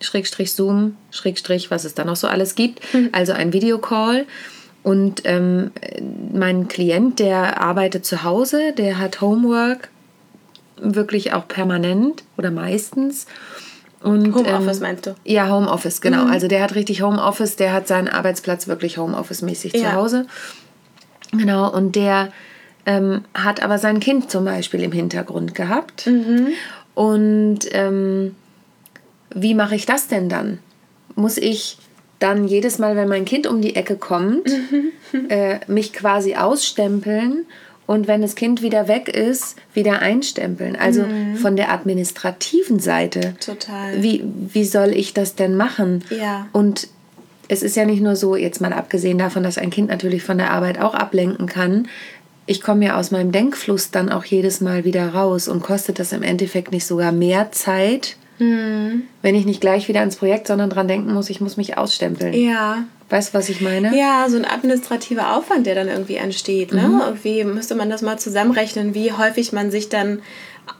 Schrägstrich 0.00 0.52
Zoom, 0.52 0.96
Schrägstrich, 1.10 1.70
was 1.70 1.84
es 1.84 1.94
da 1.94 2.04
noch 2.04 2.16
so 2.16 2.26
alles 2.26 2.54
gibt. 2.54 2.80
Also 3.12 3.32
ein 3.32 3.52
Videocall. 3.52 4.26
Und 4.82 5.22
ähm, 5.24 5.72
mein 6.32 6.68
Klient, 6.68 7.18
der 7.18 7.60
arbeitet 7.60 8.06
zu 8.06 8.24
Hause, 8.24 8.72
der 8.76 8.98
hat 8.98 9.20
Homework 9.20 9.90
wirklich 10.80 11.34
auch 11.34 11.46
permanent 11.46 12.22
oder 12.38 12.50
meistens. 12.50 13.26
Und, 14.02 14.34
Homeoffice 14.34 14.78
ähm, 14.78 14.82
meinst 14.82 15.06
du? 15.06 15.14
Ja, 15.24 15.50
Homeoffice, 15.50 16.00
genau. 16.00 16.24
Also 16.26 16.48
der 16.48 16.62
hat 16.62 16.74
richtig 16.74 17.02
Homeoffice, 17.02 17.56
der 17.56 17.74
hat 17.74 17.86
seinen 17.86 18.08
Arbeitsplatz 18.08 18.66
wirklich 18.66 18.96
Homeoffice-mäßig 18.96 19.74
Ja. 19.74 19.80
zu 19.80 19.92
Hause. 19.92 20.26
Genau, 21.32 21.70
und 21.70 21.96
der 21.96 22.32
ähm, 22.86 23.22
hat 23.34 23.62
aber 23.62 23.78
sein 23.78 24.00
Kind 24.00 24.30
zum 24.30 24.46
Beispiel 24.46 24.82
im 24.82 24.92
Hintergrund 24.92 25.54
gehabt. 25.54 26.08
Und 26.94 27.58
ähm, 27.72 28.34
wie 29.34 29.54
mache 29.54 29.74
ich 29.74 29.86
das 29.86 30.08
denn 30.08 30.28
dann? 30.28 30.58
Muss 31.14 31.36
ich 31.36 31.78
dann 32.18 32.46
jedes 32.46 32.78
Mal, 32.78 32.96
wenn 32.96 33.08
mein 33.08 33.24
Kind 33.24 33.46
um 33.46 33.60
die 33.60 33.76
Ecke 33.76 33.96
kommt, 33.96 34.50
äh, 35.28 35.58
mich 35.66 35.92
quasi 35.92 36.36
ausstempeln 36.36 37.46
und 37.86 38.06
wenn 38.06 38.22
das 38.22 38.36
Kind 38.36 38.62
wieder 38.62 38.86
weg 38.86 39.08
ist, 39.08 39.56
wieder 39.74 40.00
einstempeln? 40.00 40.76
Also 40.76 41.04
von 41.40 41.56
der 41.56 41.72
administrativen 41.72 42.78
Seite. 42.78 43.34
Total. 43.40 44.00
Wie, 44.02 44.22
wie 44.24 44.64
soll 44.64 44.90
ich 44.90 45.12
das 45.12 45.34
denn 45.34 45.56
machen? 45.56 46.04
Ja. 46.10 46.46
Und 46.52 46.88
es 47.48 47.64
ist 47.64 47.74
ja 47.74 47.84
nicht 47.84 48.00
nur 48.00 48.14
so, 48.14 48.36
jetzt 48.36 48.60
mal 48.60 48.72
abgesehen 48.72 49.18
davon, 49.18 49.42
dass 49.42 49.58
ein 49.58 49.70
Kind 49.70 49.88
natürlich 49.88 50.22
von 50.22 50.38
der 50.38 50.52
Arbeit 50.52 50.80
auch 50.80 50.94
ablenken 50.94 51.46
kann. 51.46 51.88
Ich 52.46 52.60
komme 52.60 52.86
ja 52.86 52.96
aus 52.96 53.10
meinem 53.10 53.32
Denkfluss 53.32 53.90
dann 53.90 54.08
auch 54.08 54.24
jedes 54.24 54.60
Mal 54.60 54.84
wieder 54.84 55.08
raus 55.08 55.48
und 55.48 55.60
kostet 55.60 55.98
das 55.98 56.12
im 56.12 56.22
Endeffekt 56.22 56.70
nicht 56.70 56.86
sogar 56.86 57.10
mehr 57.10 57.50
Zeit, 57.50 58.16
Hm. 58.40 59.02
wenn 59.20 59.34
ich 59.34 59.44
nicht 59.44 59.60
gleich 59.60 59.86
wieder 59.88 60.00
ans 60.00 60.16
Projekt, 60.16 60.46
sondern 60.46 60.70
dran 60.70 60.88
denken 60.88 61.12
muss, 61.12 61.28
ich 61.28 61.40
muss 61.42 61.58
mich 61.58 61.76
ausstempeln. 61.76 62.32
Ja. 62.32 62.84
Weißt 63.10 63.34
du, 63.34 63.38
was 63.38 63.48
ich 63.50 63.60
meine? 63.60 63.94
Ja, 63.94 64.26
so 64.30 64.36
ein 64.38 64.44
administrativer 64.46 65.36
Aufwand, 65.36 65.66
der 65.66 65.74
dann 65.74 65.88
irgendwie 65.88 66.14
entsteht. 66.14 66.72
Ne? 66.72 66.88
Mhm. 66.88 67.00
Irgendwie 67.00 67.44
müsste 67.44 67.74
man 67.74 67.90
das 67.90 68.02
mal 68.02 68.18
zusammenrechnen, 68.18 68.94
wie 68.94 69.12
häufig 69.12 69.52
man 69.52 69.70
sich 69.70 69.88
dann 69.90 70.22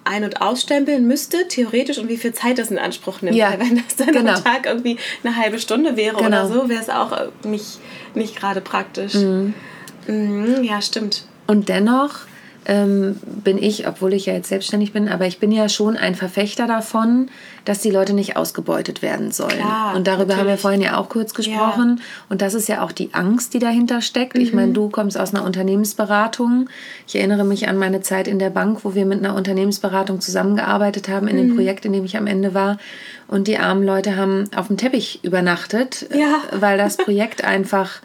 ein- 0.04 0.24
und 0.24 0.40
ausstempeln 0.40 1.06
müsste, 1.06 1.48
theoretisch, 1.48 1.98
und 1.98 2.08
wie 2.08 2.16
viel 2.16 2.32
Zeit 2.32 2.58
das 2.58 2.70
in 2.70 2.78
Anspruch 2.78 3.20
nimmt. 3.20 3.36
Ja, 3.36 3.50
Weil 3.50 3.60
wenn 3.60 3.76
das 3.84 3.96
dann 3.96 4.12
genau. 4.12 4.34
am 4.34 4.44
Tag 4.44 4.64
irgendwie 4.66 4.96
eine 5.24 5.36
halbe 5.36 5.58
Stunde 5.58 5.96
wäre 5.96 6.16
Genau. 6.16 6.28
oder 6.28 6.46
so, 6.48 6.68
wäre 6.68 6.80
es 6.80 6.88
auch 6.88 7.12
äh, 7.12 7.28
nicht, 7.44 7.78
nicht 8.14 8.36
gerade 8.36 8.60
praktisch. 8.60 9.14
Mhm, 9.14 10.62
ja, 10.62 10.80
stimmt. 10.80 11.24
Und 11.46 11.68
dennoch 11.68 12.20
ähm, 12.66 13.16
bin 13.22 13.56
ich, 13.56 13.88
obwohl 13.88 14.12
ich 14.12 14.26
ja 14.26 14.34
jetzt 14.34 14.48
selbstständig 14.50 14.92
bin, 14.92 15.08
aber 15.08 15.26
ich 15.26 15.38
bin 15.38 15.50
ja 15.50 15.68
schon 15.68 15.96
ein 15.96 16.14
Verfechter 16.14 16.66
davon, 16.66 17.28
dass 17.64 17.80
die 17.80 17.90
Leute 17.90 18.12
nicht 18.12 18.36
ausgebeutet 18.36 19.00
werden 19.02 19.32
sollen. 19.32 19.50
Klar, 19.58 19.94
und 19.96 20.06
darüber 20.06 20.34
haben 20.34 20.40
wir 20.40 20.44
natürlich. 20.56 20.60
vorhin 20.60 20.80
ja 20.82 20.96
auch 20.98 21.08
kurz 21.08 21.32
gesprochen. 21.34 22.00
Und 22.28 22.42
das 22.42 22.54
ist 22.54 22.68
ja 22.68 22.82
auch 22.82 22.92
die 22.92 23.14
Angst, 23.14 23.54
die 23.54 23.58
dahinter 23.60 24.00
steckt. 24.02 24.36
Ich 24.36 24.50
Mhm. 24.52 24.56
meine, 24.56 24.72
du 24.72 24.88
kommst 24.90 25.18
aus 25.18 25.34
einer 25.34 25.44
Unternehmensberatung. 25.44 26.68
Ich 27.06 27.16
erinnere 27.16 27.44
mich 27.44 27.68
an 27.68 27.76
meine 27.78 28.02
Zeit 28.02 28.28
in 28.28 28.38
der 28.38 28.50
Bank, 28.50 28.80
wo 28.84 28.94
wir 28.94 29.06
mit 29.06 29.18
einer 29.24 29.34
Unternehmensberatung 29.34 30.20
zusammengearbeitet 30.20 31.08
haben, 31.08 31.28
in 31.28 31.36
Mhm. 31.36 31.40
dem 31.48 31.54
Projekt, 31.56 31.84
in 31.86 31.92
dem 31.92 32.04
ich 32.04 32.16
am 32.16 32.26
Ende 32.26 32.52
war. 32.54 32.78
Und 33.26 33.46
die 33.48 33.58
armen 33.58 33.84
Leute 33.84 34.16
haben 34.16 34.44
auf 34.54 34.66
dem 34.66 34.76
Teppich 34.76 35.20
übernachtet, 35.22 36.06
Ja. 36.14 36.38
weil 36.52 36.76
das 36.78 36.96
Projekt 36.98 37.42
einfach 37.44 38.00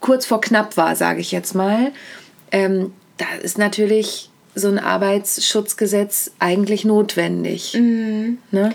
kurz 0.00 0.26
vor 0.26 0.40
knapp 0.40 0.76
war, 0.76 0.94
sage 0.96 1.20
ich 1.20 1.32
jetzt 1.32 1.54
mal. 1.54 1.90
Ähm, 2.52 2.92
da 3.18 3.26
ist 3.42 3.58
natürlich 3.58 4.30
so 4.54 4.68
ein 4.68 4.78
Arbeitsschutzgesetz 4.78 6.32
eigentlich 6.38 6.84
notwendig. 6.84 7.74
Ne? 8.50 8.74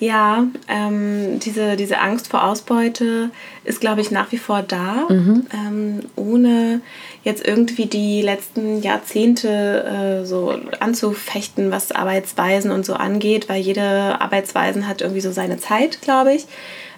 Ja, 0.00 0.46
ähm, 0.66 1.38
diese, 1.40 1.76
diese 1.76 1.98
Angst 1.98 2.28
vor 2.28 2.44
Ausbeute 2.44 3.30
ist, 3.64 3.82
glaube 3.82 4.00
ich, 4.00 4.10
nach 4.10 4.32
wie 4.32 4.38
vor 4.38 4.62
da. 4.62 5.06
Ähm, 5.54 6.00
ohne 6.16 6.80
jetzt 7.22 7.46
irgendwie 7.46 7.84
die 7.84 8.22
letzten 8.22 8.80
Jahrzehnte 8.80 10.22
äh, 10.22 10.26
so 10.26 10.54
anzufechten, 10.80 11.70
was 11.70 11.92
Arbeitsweisen 11.92 12.70
und 12.70 12.86
so 12.86 12.94
angeht, 12.94 13.50
weil 13.50 13.60
jede 13.60 14.18
Arbeitsweisen 14.20 14.88
hat 14.88 15.02
irgendwie 15.02 15.20
so 15.20 15.32
seine 15.32 15.58
Zeit, 15.58 16.00
glaube 16.00 16.32
ich. 16.32 16.46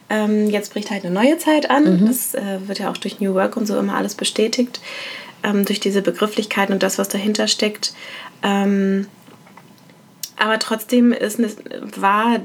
Ähm, 0.09 0.49
jetzt 0.49 0.73
bricht 0.73 0.93
halt 0.93 1.05
eine 1.05 1.13
neue 1.13 1.39
Zeit 1.39 1.71
an. 1.71 2.07
Das 2.07 2.35
äh, 2.35 2.61
wird 2.67 2.79
ja 2.79 2.91
auch 2.91 2.99
durch 2.99 3.19
New 3.19 3.35
Work 3.35 3.57
und 3.57 3.67
so 3.67 3.77
immer 3.77 3.97
alles 3.97 4.15
bestätigt. 4.15 4.81
Ähm, 5.43 5.65
durch 5.65 5.81
diese 5.81 6.03
Begrifflichkeiten 6.03 6.73
und 6.73 6.83
das, 6.83 6.99
was 6.99 7.09
dahinter 7.09 7.49
steckt. 7.49 7.95
Ähm, 8.43 9.07
aber 10.37 10.59
trotzdem 10.59 11.13
ist, 11.13 11.41
war 12.01 12.41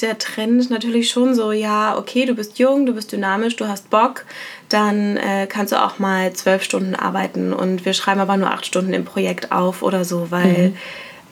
der 0.00 0.18
Trend 0.18 0.70
natürlich 0.70 1.10
schon 1.10 1.34
so, 1.34 1.52
ja, 1.52 1.96
okay, 1.96 2.24
du 2.24 2.34
bist 2.34 2.58
jung, 2.58 2.86
du 2.86 2.92
bist 2.92 3.12
dynamisch, 3.12 3.56
du 3.56 3.68
hast 3.68 3.90
Bock, 3.90 4.24
dann 4.68 5.16
äh, 5.16 5.46
kannst 5.48 5.72
du 5.72 5.82
auch 5.82 5.98
mal 5.98 6.32
zwölf 6.32 6.62
Stunden 6.62 6.94
arbeiten 6.94 7.52
und 7.52 7.84
wir 7.84 7.94
schreiben 7.94 8.20
aber 8.20 8.36
nur 8.36 8.50
acht 8.50 8.66
Stunden 8.66 8.92
im 8.92 9.04
Projekt 9.04 9.52
auf 9.52 9.82
oder 9.82 10.04
so, 10.04 10.30
weil 10.30 10.74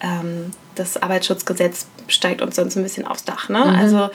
ähm, 0.01 0.53
das 0.75 1.01
Arbeitsschutzgesetz 1.01 1.87
steigt 2.09 2.43
uns 2.43 2.57
sonst 2.57 2.77
ein 2.77 2.83
bisschen 2.83 3.07
aufs 3.07 3.25
Dach. 3.25 3.49
Ne? 3.49 3.65
Also 3.65 4.11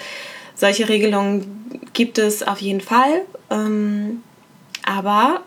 solche 0.55 0.87
Regelungen 0.89 1.81
gibt 1.93 2.17
es 2.17 2.43
auf 2.43 2.61
jeden 2.61 2.81
Fall. 2.81 3.21
Ähm, 3.49 4.21
aber 4.85 5.41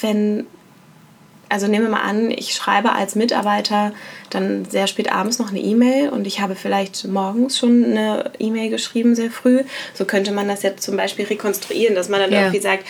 wenn 0.00 0.46
also 1.50 1.66
nehmen 1.66 1.86
wir 1.86 1.90
mal 1.90 2.02
an, 2.02 2.30
ich 2.30 2.54
schreibe 2.54 2.92
als 2.92 3.16
Mitarbeiter 3.16 3.92
dann 4.30 4.66
sehr 4.66 4.86
spät 4.86 5.12
abends 5.12 5.40
noch 5.40 5.50
eine 5.50 5.58
E-Mail 5.58 6.10
und 6.10 6.26
ich 6.28 6.40
habe 6.40 6.54
vielleicht 6.54 7.06
morgens 7.08 7.58
schon 7.58 7.84
eine 7.86 8.30
E-Mail 8.38 8.70
geschrieben, 8.70 9.16
sehr 9.16 9.32
früh. 9.32 9.64
So 9.92 10.04
könnte 10.04 10.30
man 10.30 10.46
das 10.46 10.62
jetzt 10.62 10.84
zum 10.84 10.96
Beispiel 10.96 11.24
rekonstruieren, 11.24 11.96
dass 11.96 12.08
man 12.08 12.20
dann 12.20 12.30
Ja. 12.32 12.42
irgendwie 12.42 12.60
sagt, 12.60 12.84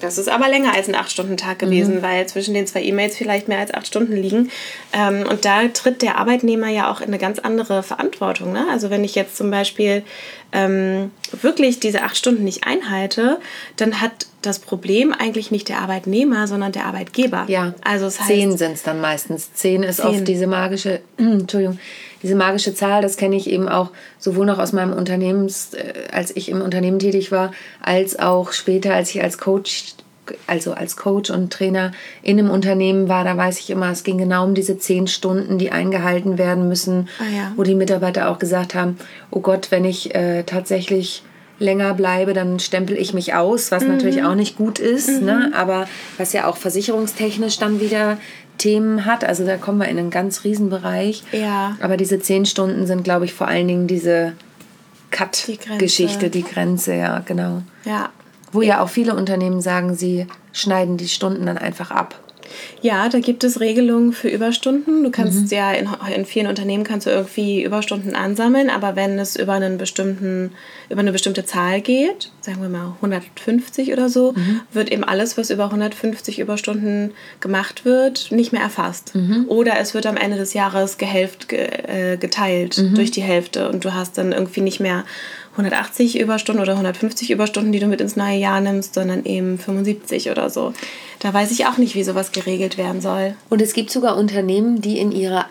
das 0.00 0.16
ist 0.16 0.28
aber 0.28 0.48
länger 0.48 0.74
als 0.74 0.88
ein 0.88 0.94
8-Stunden-Tag 0.94 1.58
gewesen, 1.58 2.02
weil 2.02 2.26
zwischen 2.28 2.54
den 2.54 2.66
zwei 2.66 2.82
E-Mails 2.82 3.16
vielleicht 3.16 3.48
mehr 3.48 3.58
als 3.58 3.74
acht 3.74 3.86
Stunden 3.86 4.16
liegen. 4.16 4.50
Ähm, 4.92 5.26
und 5.28 5.44
da 5.44 5.66
tritt 5.68 6.02
der 6.02 6.16
Arbeitnehmer 6.18 6.68
ja 6.68 6.90
auch 6.90 7.00
in 7.00 7.08
eine 7.08 7.18
ganz 7.18 7.40
andere 7.40 7.82
Verantwortung. 7.82 8.52
Ne? 8.52 8.64
Also 8.70 8.90
wenn 8.90 9.02
ich 9.04 9.16
jetzt 9.16 9.36
zum 9.36 9.50
Beispiel 9.50 10.04
ähm, 10.52 11.10
wirklich 11.42 11.80
diese 11.80 12.02
acht 12.04 12.16
Stunden 12.16 12.44
nicht 12.44 12.64
einhalte, 12.64 13.38
dann 13.76 14.00
hat 14.00 14.27
das 14.42 14.58
Problem 14.60 15.12
eigentlich 15.12 15.50
nicht 15.50 15.68
der 15.68 15.80
Arbeitnehmer, 15.80 16.46
sondern 16.46 16.72
der 16.72 16.86
Arbeitgeber. 16.86 17.44
Ja, 17.48 17.74
also 17.84 18.06
es 18.06 18.18
heißt, 18.20 18.28
zehn 18.28 18.56
sind 18.56 18.72
es 18.72 18.82
dann 18.84 19.00
meistens. 19.00 19.52
Zehn 19.52 19.82
ist 19.82 19.96
Zehn. 19.96 20.06
oft 20.06 20.28
diese 20.28 20.46
magische, 20.46 21.00
Entschuldigung, 21.16 21.78
diese 22.22 22.34
magische 22.36 22.74
Zahl. 22.74 23.02
Das 23.02 23.16
kenne 23.16 23.36
ich 23.36 23.50
eben 23.50 23.68
auch 23.68 23.90
sowohl 24.18 24.46
noch 24.46 24.58
aus 24.58 24.72
meinem 24.72 24.92
Unternehmens, 24.92 25.74
äh, 25.74 25.92
als 26.12 26.34
ich 26.36 26.48
im 26.50 26.60
Unternehmen 26.62 26.98
tätig 27.00 27.32
war, 27.32 27.52
als 27.80 28.18
auch 28.18 28.52
später, 28.52 28.94
als 28.94 29.10
ich 29.10 29.22
als 29.22 29.38
Coach, 29.38 29.94
also 30.46 30.72
als 30.72 30.96
Coach 30.96 31.30
und 31.30 31.52
Trainer 31.52 31.90
in 32.22 32.38
einem 32.38 32.50
Unternehmen 32.50 33.08
war. 33.08 33.24
Da 33.24 33.36
weiß 33.36 33.58
ich 33.58 33.70
immer, 33.70 33.90
es 33.90 34.04
ging 34.04 34.18
genau 34.18 34.44
um 34.44 34.54
diese 34.54 34.78
zehn 34.78 35.08
Stunden, 35.08 35.58
die 35.58 35.72
eingehalten 35.72 36.38
werden 36.38 36.68
müssen, 36.68 37.08
Ah 37.18 37.24
ja. 37.36 37.52
wo 37.56 37.64
die 37.64 37.74
Mitarbeiter 37.74 38.30
auch 38.30 38.38
gesagt 38.38 38.74
haben: 38.76 38.98
Oh 39.30 39.40
Gott, 39.40 39.70
wenn 39.70 39.84
ich 39.84 40.14
äh, 40.14 40.44
tatsächlich 40.44 41.22
länger 41.58 41.94
bleibe, 41.94 42.34
dann 42.34 42.60
stempel 42.60 42.96
ich 42.96 43.14
mich 43.14 43.34
aus, 43.34 43.70
was 43.72 43.82
Mhm. 43.82 43.88
natürlich 43.90 44.22
auch 44.22 44.34
nicht 44.34 44.56
gut 44.56 44.78
ist, 44.78 45.22
ne? 45.22 45.50
aber 45.54 45.88
was 46.16 46.32
ja 46.32 46.46
auch 46.46 46.56
versicherungstechnisch 46.56 47.58
dann 47.58 47.80
wieder 47.80 48.18
Themen 48.58 49.04
hat. 49.06 49.24
Also 49.24 49.44
da 49.46 49.56
kommen 49.56 49.78
wir 49.78 49.88
in 49.88 49.98
einen 49.98 50.10
ganz 50.10 50.44
riesen 50.44 50.68
Bereich. 50.70 51.22
Ja. 51.32 51.76
Aber 51.80 51.96
diese 51.96 52.18
zehn 52.20 52.44
Stunden 52.46 52.86
sind, 52.86 53.04
glaube 53.04 53.24
ich, 53.24 53.32
vor 53.34 53.46
allen 53.48 53.68
Dingen 53.68 53.86
diese 53.86 54.32
Die 54.36 55.16
Cut-Geschichte, 55.16 56.18
Grenze. 56.18 56.30
die 56.30 56.42
Grenze, 56.42 56.94
ja, 56.94 57.18
genau. 57.20 57.62
Ja. 57.84 58.08
Wo 58.52 58.62
ja 58.62 58.82
auch 58.82 58.88
viele 58.88 59.14
Unternehmen 59.14 59.60
sagen, 59.60 59.94
sie 59.94 60.26
schneiden 60.52 60.96
die 60.96 61.08
Stunden 61.08 61.46
dann 61.46 61.58
einfach 61.58 61.90
ab. 61.90 62.18
Ja, 62.80 63.08
da 63.08 63.20
gibt 63.20 63.44
es 63.44 63.60
Regelungen 63.60 64.12
für 64.12 64.28
Überstunden. 64.28 65.04
Du 65.04 65.10
kannst 65.10 65.50
ja 65.52 65.72
in, 65.72 65.88
in 66.14 66.24
vielen 66.24 66.46
Unternehmen 66.46 66.84
kannst 66.84 67.06
du 67.06 67.10
irgendwie 67.10 67.62
Überstunden 67.62 68.14
ansammeln, 68.14 68.70
aber 68.70 68.96
wenn 68.96 69.18
es 69.18 69.36
über 69.36 69.54
einen 69.54 69.78
bestimmten 69.78 70.52
über 70.88 71.00
eine 71.00 71.12
bestimmte 71.12 71.44
Zahl 71.44 71.80
geht, 71.80 72.30
sagen 72.40 72.62
wir 72.62 72.68
mal 72.68 72.92
150 73.02 73.92
oder 73.92 74.08
so, 74.08 74.34
wird 74.72 74.90
eben 74.90 75.04
alles, 75.04 75.36
was 75.36 75.50
über 75.50 75.64
150 75.64 76.38
Überstunden 76.38 77.12
gemacht 77.40 77.84
wird, 77.84 78.32
nicht 78.32 78.52
mehr 78.52 78.62
erfasst. 78.62 79.12
Oder 79.48 79.78
es 79.80 79.92
wird 79.94 80.06
am 80.06 80.16
Ende 80.16 80.36
des 80.38 80.54
Jahres 80.54 80.96
gehälft, 80.98 81.48
ge, 81.48 81.66
äh, 81.66 82.16
geteilt 82.16 82.78
durch 82.96 83.10
die 83.10 83.22
Hälfte 83.22 83.68
und 83.68 83.84
du 83.84 83.92
hast 83.92 84.16
dann 84.18 84.32
irgendwie 84.32 84.60
nicht 84.62 84.80
mehr 84.80 85.04
180 85.52 86.18
Überstunden 86.18 86.62
oder 86.62 86.72
150 86.72 87.30
Überstunden, 87.30 87.72
die 87.72 87.80
du 87.80 87.86
mit 87.86 88.00
ins 88.00 88.16
neue 88.16 88.38
Jahr 88.38 88.60
nimmst, 88.60 88.94
sondern 88.94 89.24
eben 89.24 89.58
75 89.58 90.30
oder 90.30 90.50
so. 90.50 90.72
Da 91.18 91.34
weiß 91.34 91.50
ich 91.50 91.66
auch 91.66 91.78
nicht, 91.78 91.94
wie 91.94 92.04
sowas 92.04 92.32
geregelt 92.32 92.78
werden 92.78 93.00
soll. 93.00 93.34
Und 93.48 93.60
es 93.60 93.72
gibt 93.72 93.90
sogar 93.90 94.16
Unternehmen, 94.16 94.80
die 94.80 94.98
in 94.98 95.12
ihre 95.12 95.46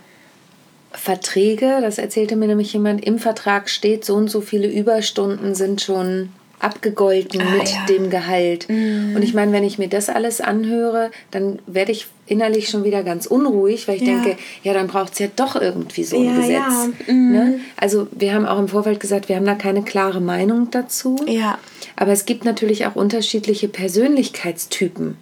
Verträge, 0.91 1.79
das 1.81 1.97
erzählte 1.97 2.35
mir 2.35 2.47
nämlich 2.47 2.73
jemand, 2.73 3.05
im 3.05 3.19
Vertrag 3.19 3.69
steht, 3.69 4.05
so 4.05 4.15
und 4.15 4.29
so 4.29 4.41
viele 4.41 4.67
Überstunden 4.67 5.53
sind 5.53 5.81
schon 5.81 6.29
abgegolten 6.59 7.39
Ah, 7.41 7.51
mit 7.57 7.69
ja. 7.69 7.85
dem 7.85 8.09
Gehalt. 8.09 8.67
Und 8.67 9.21
ich 9.21 9.33
meine, 9.35 9.51
wenn 9.51 9.63
ich 9.63 9.77
mir 9.77 9.87
das 9.89 10.09
alles 10.09 10.41
anhöre, 10.41 11.11
dann 11.31 11.59
werde 11.67 11.91
ich 11.91 12.07
innerlich 12.25 12.69
schon 12.69 12.83
wieder 12.83 13.03
ganz 13.03 13.25
unruhig, 13.27 13.87
weil 13.87 13.97
ich 13.97 14.01
Ja. 14.01 14.07
denke, 14.21 14.37
ja, 14.63 14.73
dann 14.73 14.87
braucht 14.87 15.13
es 15.13 15.19
ja 15.19 15.27
doch 15.35 15.55
irgendwie 15.55 16.03
so 16.03 16.17
ein 16.17 16.25
Ja, 16.25 16.35
Gesetz. 16.35 17.07
Mhm. 17.07 17.31
Ne? 17.31 17.59
Also 17.77 18.07
wir 18.11 18.33
haben 18.33 18.45
auch 18.47 18.57
im 18.59 18.67
Vorfeld 18.67 18.99
gesagt, 18.99 19.29
wir 19.29 19.35
haben 19.35 19.45
da 19.45 19.53
keine 19.55 19.83
klare 19.83 20.19
Meinung 20.19 20.71
dazu. 20.71 21.15
Ja, 21.27 21.59
Aber 21.95 22.11
es 22.11 22.25
gibt 22.25 22.43
natürlich 22.43 22.85
auch 22.87 22.95
unterschiedliche 22.95 23.67
Persönlichkeitstypen 23.67 25.17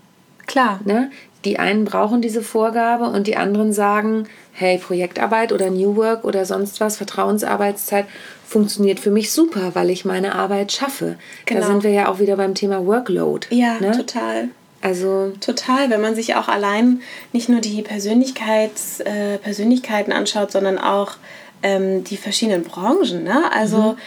klar. 0.47 0.79
ne, 0.85 1.11
die 1.43 1.59
einen 1.59 1.85
brauchen 1.85 2.21
diese 2.21 2.41
Vorgabe 2.41 3.05
und 3.05 3.27
die 3.27 3.35
anderen 3.37 3.71
sagen, 3.71 4.27
hey, 4.53 4.77
Projektarbeit 4.79 5.51
oder 5.51 5.69
New 5.69 5.95
Work 5.95 6.23
oder 6.23 6.45
sonst 6.45 6.79
was, 6.81 6.97
Vertrauensarbeitszeit 6.97 8.05
funktioniert 8.47 8.99
für 8.99 9.11
mich 9.11 9.31
super, 9.31 9.71
weil 9.73 9.89
ich 9.89 10.05
meine 10.05 10.35
Arbeit 10.35 10.71
schaffe. 10.71 11.17
Genau. 11.45 11.61
Da 11.61 11.67
sind 11.67 11.83
wir 11.83 11.91
ja 11.91 12.07
auch 12.07 12.19
wieder 12.19 12.35
beim 12.35 12.55
Thema 12.55 12.85
Workload. 12.85 13.47
Ja, 13.49 13.79
ne? 13.79 13.91
total. 13.91 14.49
Also 14.81 15.33
total, 15.41 15.89
wenn 15.89 16.01
man 16.01 16.13
sich 16.13 16.35
auch 16.35 16.47
allein 16.47 17.01
nicht 17.33 17.49
nur 17.49 17.59
die 17.59 17.81
Persönlichkeits, 17.81 18.99
äh, 18.99 19.39
Persönlichkeiten 19.39 20.13
anschaut, 20.13 20.51
sondern 20.51 20.77
auch 20.77 21.13
ähm, 21.63 22.03
die 22.03 22.17
verschiedenen 22.17 22.63
Branchen. 22.63 23.23
Ne? 23.23 23.51
Also 23.51 23.77
mhm. 23.77 23.97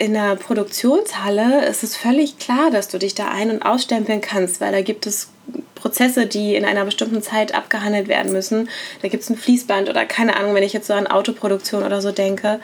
In 0.00 0.14
der 0.14 0.34
Produktionshalle 0.34 1.66
ist 1.66 1.82
es 1.82 1.94
völlig 1.94 2.38
klar, 2.38 2.70
dass 2.70 2.88
du 2.88 2.98
dich 2.98 3.14
da 3.14 3.28
ein- 3.28 3.50
und 3.50 3.62
ausstempeln 3.62 4.22
kannst, 4.22 4.58
weil 4.62 4.72
da 4.72 4.80
gibt 4.80 5.06
es 5.06 5.28
Prozesse, 5.74 6.26
die 6.26 6.54
in 6.54 6.64
einer 6.64 6.86
bestimmten 6.86 7.20
Zeit 7.20 7.54
abgehandelt 7.54 8.08
werden 8.08 8.32
müssen. 8.32 8.70
Da 9.02 9.08
gibt 9.08 9.22
es 9.24 9.28
ein 9.28 9.36
Fließband 9.36 9.90
oder 9.90 10.06
keine 10.06 10.36
Ahnung, 10.36 10.54
wenn 10.54 10.62
ich 10.62 10.72
jetzt 10.72 10.86
so 10.86 10.94
an 10.94 11.06
Autoproduktion 11.06 11.82
oder 11.82 12.00
so 12.00 12.12
denke. 12.12 12.60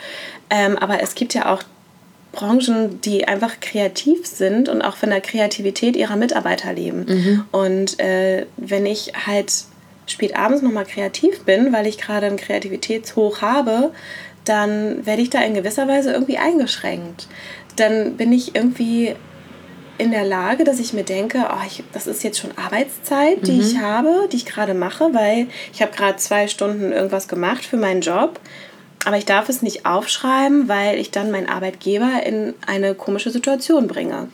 Ähm, 0.49 0.79
aber 0.79 1.03
es 1.03 1.15
gibt 1.15 1.35
ja 1.35 1.53
auch 1.53 1.63
Branchen, 2.33 3.03
die 3.03 3.29
einfach 3.29 3.61
kreativ 3.61 4.27
sind 4.27 4.71
und 4.71 4.81
auch 4.81 4.97
von 4.97 5.11
der 5.11 5.21
Kreativität 5.21 5.95
ihrer 5.95 6.17
Mitarbeiter 6.17 6.73
leben. 6.73 7.05
Mhm. 7.07 7.45
Und 7.53 8.01
äh, 8.01 8.47
wenn 8.57 8.87
ich 8.87 9.13
halt 9.27 9.53
spät 10.07 10.37
abends 10.37 10.63
nochmal 10.63 10.87
kreativ 10.87 11.41
bin, 11.41 11.71
weil 11.75 11.87
ich 11.87 11.99
gerade 11.99 12.27
einen 12.27 12.39
Kreativitätshoch 12.39 13.43
habe, 13.43 13.93
dann 14.47 15.05
werde 15.05 15.23
ich 15.23 15.31
da 15.31 15.43
in 15.43 15.55
gewisser 15.55 15.89
Weise 15.89 16.13
irgendwie 16.13 16.39
eingeschränkt. 16.39 17.29
Dann 17.77 18.17
bin 18.17 18.33
ich 18.33 18.55
irgendwie 18.55 19.15
in 19.99 20.11
der 20.11 20.25
Lage, 20.25 20.65
dass 20.65 20.79
ich 20.79 20.93
mir 20.93 21.05
denke, 21.05 21.47
oh, 21.51 21.67
ich, 21.67 21.83
das 21.93 22.07
ist 22.07 22.23
jetzt 22.23 22.39
schon 22.39 22.51
Arbeitszeit, 22.57 23.47
die 23.47 23.53
mhm. 23.53 23.61
ich 23.61 23.79
habe, 23.79 24.29
die 24.31 24.37
ich 24.37 24.47
gerade 24.47 24.75
mache, 24.75 25.15
weil 25.15 25.47
ich 25.73 25.81
habe 25.83 25.93
gerade 25.93 26.17
zwei 26.17 26.49
Stunden 26.49 26.93
irgendwas 26.93 27.29
gemacht 27.29 27.65
für 27.65 27.77
meinen 27.77 28.03
Job 28.03 28.41
aber 29.07 29.19
ich 29.19 29.25
darf 29.25 29.49
es 29.49 29.63
nicht 29.63 29.87
aufschreiben, 29.87 30.67
weil 30.67 30.99
ich 30.99 31.13
dann 31.13 31.31
meinen 31.31 31.49
Arbeitgeber 31.49 32.25
in 32.27 32.55
eine 32.67 32.97
komische 32.97 33.31
Situation 33.31 33.87
bringe. 33.87 34.27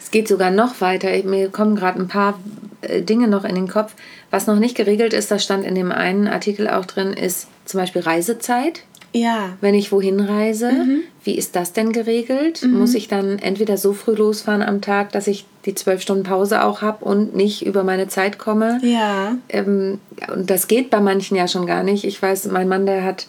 Es 0.00 0.10
geht 0.10 0.26
sogar 0.26 0.50
noch 0.50 0.80
weiter. 0.80 1.10
Mir 1.22 1.48
kommen 1.48 1.76
gerade 1.76 2.00
ein 2.00 2.08
paar 2.08 2.40
äh, 2.80 3.02
Dinge 3.02 3.28
noch 3.28 3.44
in 3.44 3.54
den 3.54 3.68
Kopf. 3.68 3.94
Was 4.32 4.48
noch 4.48 4.58
nicht 4.58 4.76
geregelt 4.76 5.12
ist, 5.12 5.30
das 5.30 5.44
stand 5.44 5.64
in 5.64 5.76
dem 5.76 5.92
einen 5.92 6.26
Artikel 6.26 6.68
auch 6.68 6.86
drin, 6.86 7.12
ist 7.12 7.46
zum 7.66 7.78
Beispiel 7.78 8.02
Reisezeit. 8.02 8.82
Ja. 9.12 9.56
Wenn 9.60 9.74
ich 9.74 9.92
wohin 9.92 10.20
reise, 10.20 10.70
mhm. 10.70 11.02
wie 11.24 11.36
ist 11.36 11.56
das 11.56 11.72
denn 11.72 11.92
geregelt? 11.92 12.62
Mhm. 12.62 12.78
Muss 12.78 12.94
ich 12.94 13.08
dann 13.08 13.38
entweder 13.38 13.76
so 13.76 13.92
früh 13.92 14.14
losfahren 14.14 14.62
am 14.62 14.80
Tag, 14.80 15.12
dass 15.12 15.26
ich 15.26 15.46
die 15.66 15.74
zwölf 15.74 16.02
Stunden 16.02 16.22
Pause 16.22 16.62
auch 16.62 16.82
habe 16.82 17.04
und 17.04 17.34
nicht 17.34 17.66
über 17.66 17.82
meine 17.82 18.08
Zeit 18.08 18.38
komme? 18.38 18.78
Ja. 18.82 19.36
Ähm, 19.48 19.98
und 20.32 20.48
das 20.48 20.68
geht 20.68 20.90
bei 20.90 21.00
manchen 21.00 21.36
ja 21.36 21.48
schon 21.48 21.66
gar 21.66 21.82
nicht. 21.82 22.04
Ich 22.04 22.20
weiß, 22.20 22.46
mein 22.46 22.68
Mann, 22.68 22.86
der 22.86 23.04
hat 23.04 23.26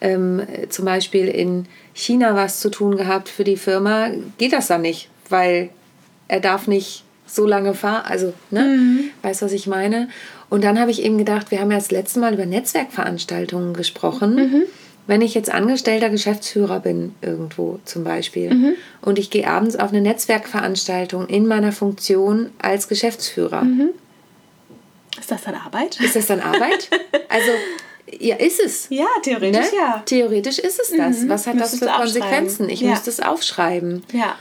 ähm, 0.00 0.42
zum 0.68 0.84
Beispiel 0.84 1.26
in 1.26 1.66
China 1.92 2.34
was 2.34 2.60
zu 2.60 2.70
tun 2.70 2.96
gehabt 2.96 3.28
für 3.28 3.44
die 3.44 3.56
Firma, 3.56 4.10
geht 4.38 4.52
das 4.52 4.68
dann 4.68 4.82
nicht, 4.82 5.08
weil 5.28 5.70
er 6.28 6.40
darf 6.40 6.66
nicht 6.66 7.04
so 7.26 7.46
lange 7.46 7.74
fahren, 7.74 8.04
also, 8.06 8.32
ne, 8.50 8.62
mhm. 8.62 9.00
weißt 9.22 9.42
was 9.42 9.52
ich 9.52 9.66
meine? 9.66 10.08
Und 10.48 10.62
dann 10.62 10.78
habe 10.78 10.92
ich 10.92 11.02
eben 11.02 11.18
gedacht, 11.18 11.50
wir 11.50 11.60
haben 11.60 11.72
ja 11.72 11.78
das 11.78 11.90
letzte 11.90 12.20
Mal 12.20 12.34
über 12.34 12.46
Netzwerkveranstaltungen 12.46 13.74
gesprochen. 13.74 14.36
Mhm. 14.36 14.62
Wenn 15.06 15.20
ich 15.20 15.34
jetzt 15.34 15.52
angestellter 15.52 16.10
Geschäftsführer 16.10 16.80
bin, 16.80 17.14
irgendwo 17.22 17.78
zum 17.84 18.02
Beispiel, 18.02 18.52
mhm. 18.52 18.72
und 19.02 19.18
ich 19.18 19.30
gehe 19.30 19.46
abends 19.46 19.76
auf 19.76 19.90
eine 19.90 20.00
Netzwerkveranstaltung 20.00 21.28
in 21.28 21.46
meiner 21.46 21.72
Funktion 21.72 22.50
als 22.60 22.88
Geschäftsführer. 22.88 23.62
Mhm. 23.62 23.90
Ist 25.18 25.30
das 25.30 25.44
dann 25.44 25.54
Arbeit? 25.54 26.00
Ist 26.00 26.16
das 26.16 26.26
dann 26.26 26.40
Arbeit? 26.40 26.90
Also 27.28 27.50
ja, 28.20 28.36
ist 28.36 28.60
es. 28.60 28.86
Ja, 28.88 29.06
theoretisch 29.22 29.72
ne? 29.72 29.78
ja. 29.78 30.02
Theoretisch 30.06 30.58
ist 30.58 30.80
es 30.80 30.96
das. 30.96 31.22
Mhm. 31.22 31.28
Was 31.28 31.46
hat 31.46 31.60
das 31.60 31.78
für 31.78 31.86
Konsequenzen? 31.86 32.68
Ich 32.68 32.80
ja. 32.80 32.90
müsste 32.90 33.10
es 33.10 33.20
aufschreiben. 33.20 34.04
Ja. 34.12 34.36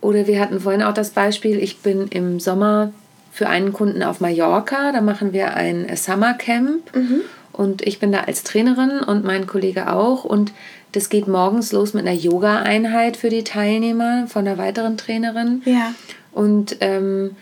Oder 0.00 0.26
wir 0.26 0.40
hatten 0.40 0.60
vorhin 0.60 0.82
auch 0.82 0.94
das 0.94 1.10
Beispiel, 1.10 1.62
ich 1.62 1.78
bin 1.78 2.08
im 2.08 2.40
Sommer 2.40 2.92
für 3.30 3.48
einen 3.48 3.72
Kunden 3.72 4.02
auf 4.02 4.20
Mallorca, 4.20 4.92
da 4.92 5.00
machen 5.00 5.32
wir 5.32 5.54
ein 5.54 5.94
Summer 5.96 6.34
Camp 6.34 6.94
mhm. 6.94 7.22
Und 7.54 7.82
ich 7.82 7.98
bin 7.98 8.12
da 8.12 8.20
als 8.20 8.42
Trainerin 8.42 9.00
und 9.00 9.24
mein 9.24 9.46
Kollege 9.46 9.92
auch 9.92 10.24
und 10.24 10.52
das 10.92 11.08
geht 11.08 11.26
morgens 11.26 11.72
los 11.72 11.92
mit 11.92 12.06
einer 12.06 12.16
Yoga-Einheit 12.16 13.16
für 13.16 13.28
die 13.28 13.42
Teilnehmer 13.42 14.26
von 14.28 14.46
einer 14.46 14.58
weiteren 14.58 14.96
Trainerin. 14.96 15.62
Ja. 15.64 15.92
Und 16.30 16.76
ähm, 16.80 17.34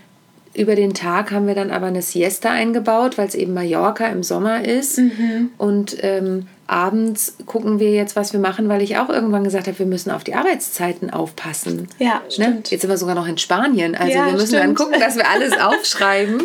über 0.55 0.75
den 0.75 0.95
Tag 0.95 1.33
haben 1.33 1.47
wir 1.47 1.55
dann 1.55 1.71
aber 1.71 1.87
eine 1.87 2.03
Siesta 2.03 2.51
eingebaut, 2.51 3.17
weil 3.17 3.29
es 3.29 3.35
eben 3.35 3.55
Mallorca 3.55 4.07
im 4.07 4.23
Sommer 4.23 4.65
ist. 4.65 4.99
Mhm. 4.99 5.51
Und 5.59 5.97
ähm, 6.01 6.47
abends 6.67 7.37
gucken 7.47 7.79
wir 7.79 7.93
jetzt, 7.93 8.17
was 8.17 8.33
wir 8.33 8.41
machen, 8.41 8.69
weil 8.69 8.83
ich 8.83 8.99
auch 8.99 9.09
irgendwann 9.09 9.45
gesagt 9.45 9.67
habe, 9.67 9.79
wir 9.79 9.87
müssen 9.87 10.11
auf 10.11 10.25
die 10.25 10.35
Arbeitszeiten 10.35 11.11
aufpassen. 11.11 11.89
Ja, 11.99 12.15
ne? 12.15 12.21
stimmt. 12.31 12.71
Jetzt 12.71 12.83
sind 12.83 12.91
wir 12.91 12.99
sogar 12.99 13.15
noch 13.15 13.29
in 13.29 13.39
Spanien. 13.39 13.95
Also 13.95 14.13
ja, 14.13 14.27
wir 14.27 14.33
müssen 14.33 14.49
stimmt. 14.49 14.63
dann 14.63 14.75
gucken, 14.75 15.01
dass 15.01 15.17
wir 15.17 15.29
alles 15.29 15.53
aufschreiben. 15.61 16.43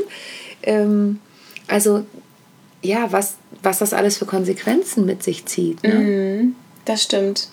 ähm, 0.64 1.20
also 1.68 2.06
ja, 2.82 3.12
was, 3.12 3.36
was 3.63 3.80
das 3.80 3.94
alles 3.94 4.18
für 4.18 4.26
Konsequenzen 4.26 5.06
mit 5.06 5.24
sich 5.24 5.46
zieht. 5.46 5.84
Ne? 5.84 5.94
Mhm. 5.94 6.56
Das 6.86 7.04
stimmt. 7.04 7.50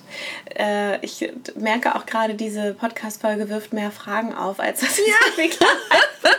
Äh, 0.57 1.05
ich 1.05 1.29
merke 1.57 1.97
auch 1.97 2.07
gerade, 2.07 2.35
diese 2.35 2.73
Podcast-Folge 2.75 3.49
wirft 3.49 3.73
mehr 3.73 3.91
Fragen 3.91 4.33
auf, 4.33 4.61
als 4.61 4.81
das 4.81 4.97
ja. 4.99 5.45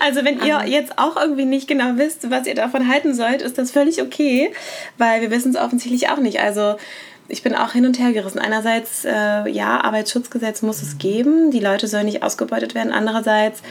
Also 0.00 0.24
wenn 0.24 0.40
ihr 0.40 0.64
jetzt 0.66 0.98
auch 0.98 1.16
irgendwie 1.16 1.46
nicht 1.46 1.66
genau 1.66 1.96
wisst, 1.96 2.30
was 2.30 2.46
ihr 2.46 2.54
davon 2.54 2.88
halten 2.88 3.14
sollt, 3.14 3.42
ist 3.42 3.58
das 3.58 3.72
völlig 3.72 4.02
okay, 4.02 4.52
weil 4.98 5.20
wir 5.20 5.30
wissen 5.32 5.50
es 5.50 5.56
offensichtlich 5.56 6.10
auch 6.10 6.18
nicht. 6.18 6.40
Also 6.40 6.76
ich 7.26 7.42
bin 7.42 7.54
auch 7.54 7.72
hin 7.72 7.86
und 7.86 7.98
her 7.98 8.12
gerissen. 8.12 8.38
Einerseits, 8.38 9.04
äh, 9.04 9.48
ja, 9.48 9.80
Arbeitsschutzgesetz 9.80 10.62
muss 10.62 10.82
es 10.82 10.98
geben, 10.98 11.50
die 11.50 11.60
Leute 11.60 11.88
sollen 11.88 12.06
nicht 12.06 12.22
ausgebeutet 12.22 12.74
werden. 12.74 12.92
Andererseits 12.92 13.62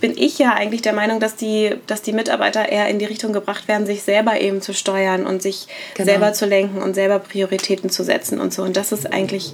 bin 0.00 0.16
ich 0.16 0.38
ja 0.38 0.54
eigentlich 0.54 0.82
der 0.82 0.92
Meinung, 0.92 1.20
dass 1.20 1.36
die, 1.36 1.76
dass 1.86 2.02
die 2.02 2.12
Mitarbeiter 2.12 2.68
eher 2.68 2.88
in 2.88 2.98
die 2.98 3.04
Richtung 3.04 3.32
gebracht 3.32 3.68
werden, 3.68 3.86
sich 3.86 4.02
selber 4.02 4.40
eben 4.40 4.62
zu 4.62 4.72
steuern 4.74 5.26
und 5.26 5.42
sich 5.42 5.66
genau. 5.94 6.10
selber 6.10 6.32
zu 6.32 6.46
lenken 6.46 6.82
und 6.82 6.94
selber 6.94 7.18
Prioritäten 7.18 7.90
zu 7.90 8.02
setzen 8.02 8.40
und 8.40 8.52
so. 8.52 8.62
Und 8.62 8.76
das 8.76 8.92
ist 8.92 9.12
eigentlich 9.12 9.52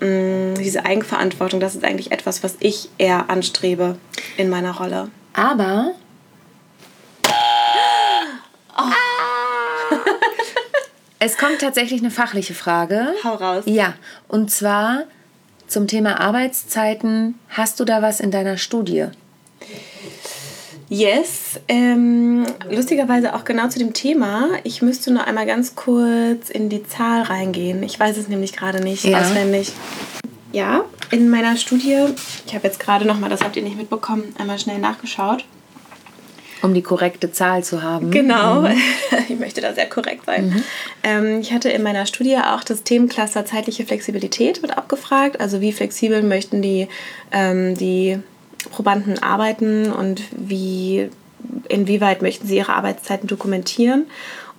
mh, 0.00 0.08
mm, 0.08 0.54
diese 0.56 0.84
Eigenverantwortung, 0.84 1.60
das 1.60 1.74
ist 1.74 1.84
eigentlich 1.84 2.12
etwas, 2.12 2.42
was 2.44 2.56
ich 2.60 2.90
eher 2.98 3.30
anstrebe 3.30 3.96
in 4.36 4.48
meiner 4.48 4.76
Rolle. 4.76 5.10
Aber. 5.32 5.92
Oh. 8.78 8.82
es 11.18 11.38
kommt 11.38 11.60
tatsächlich 11.60 12.00
eine 12.00 12.10
fachliche 12.10 12.54
Frage. 12.54 13.14
Hau 13.24 13.34
raus. 13.34 13.64
Ja, 13.66 13.94
und 14.28 14.50
zwar 14.50 15.04
zum 15.66 15.86
Thema 15.86 16.20
Arbeitszeiten. 16.20 17.38
Hast 17.48 17.80
du 17.80 17.84
da 17.84 18.02
was 18.02 18.20
in 18.20 18.30
deiner 18.30 18.58
Studie? 18.58 19.08
Yes, 20.88 21.58
ähm, 21.66 22.46
lustigerweise 22.70 23.34
auch 23.34 23.44
genau 23.44 23.68
zu 23.68 23.80
dem 23.80 23.92
Thema. 23.92 24.50
Ich 24.62 24.82
müsste 24.82 25.12
nur 25.12 25.24
einmal 25.24 25.46
ganz 25.46 25.74
kurz 25.74 26.48
in 26.48 26.68
die 26.68 26.84
Zahl 26.84 27.22
reingehen. 27.22 27.82
Ich 27.82 27.98
weiß 27.98 28.16
es 28.16 28.28
nämlich 28.28 28.52
gerade 28.52 28.80
nicht 28.80 29.04
ja. 29.04 29.20
auswendig. 29.20 29.72
Ja, 30.52 30.84
in 31.10 31.28
meiner 31.28 31.56
Studie, 31.56 31.98
ich 32.46 32.54
habe 32.54 32.66
jetzt 32.68 32.78
gerade 32.78 33.04
nochmal, 33.04 33.30
das 33.30 33.42
habt 33.42 33.56
ihr 33.56 33.62
nicht 33.62 33.76
mitbekommen, 33.76 34.34
einmal 34.38 34.58
schnell 34.58 34.78
nachgeschaut. 34.78 35.44
Um 36.62 36.72
die 36.72 36.82
korrekte 36.82 37.30
Zahl 37.32 37.62
zu 37.62 37.82
haben. 37.82 38.10
Genau, 38.12 38.62
mhm. 38.62 38.80
ich 39.28 39.38
möchte 39.38 39.60
da 39.60 39.74
sehr 39.74 39.88
korrekt 39.88 40.24
sein. 40.24 40.48
Mhm. 40.48 40.62
Ähm, 41.02 41.40
ich 41.40 41.52
hatte 41.52 41.68
in 41.68 41.82
meiner 41.82 42.06
Studie 42.06 42.36
auch 42.38 42.62
das 42.62 42.84
Themencluster 42.84 43.44
zeitliche 43.44 43.84
Flexibilität 43.84 44.62
mit 44.62 44.76
abgefragt. 44.76 45.40
Also 45.40 45.60
wie 45.60 45.72
flexibel 45.72 46.22
möchten 46.22 46.62
die, 46.62 46.88
ähm, 47.32 47.74
die 47.76 48.18
Probanden 48.70 49.22
arbeiten 49.22 49.92
und 49.92 50.22
wie, 50.36 51.10
inwieweit 51.68 52.22
möchten 52.22 52.46
sie 52.46 52.56
ihre 52.56 52.74
Arbeitszeiten 52.74 53.26
dokumentieren. 53.28 54.06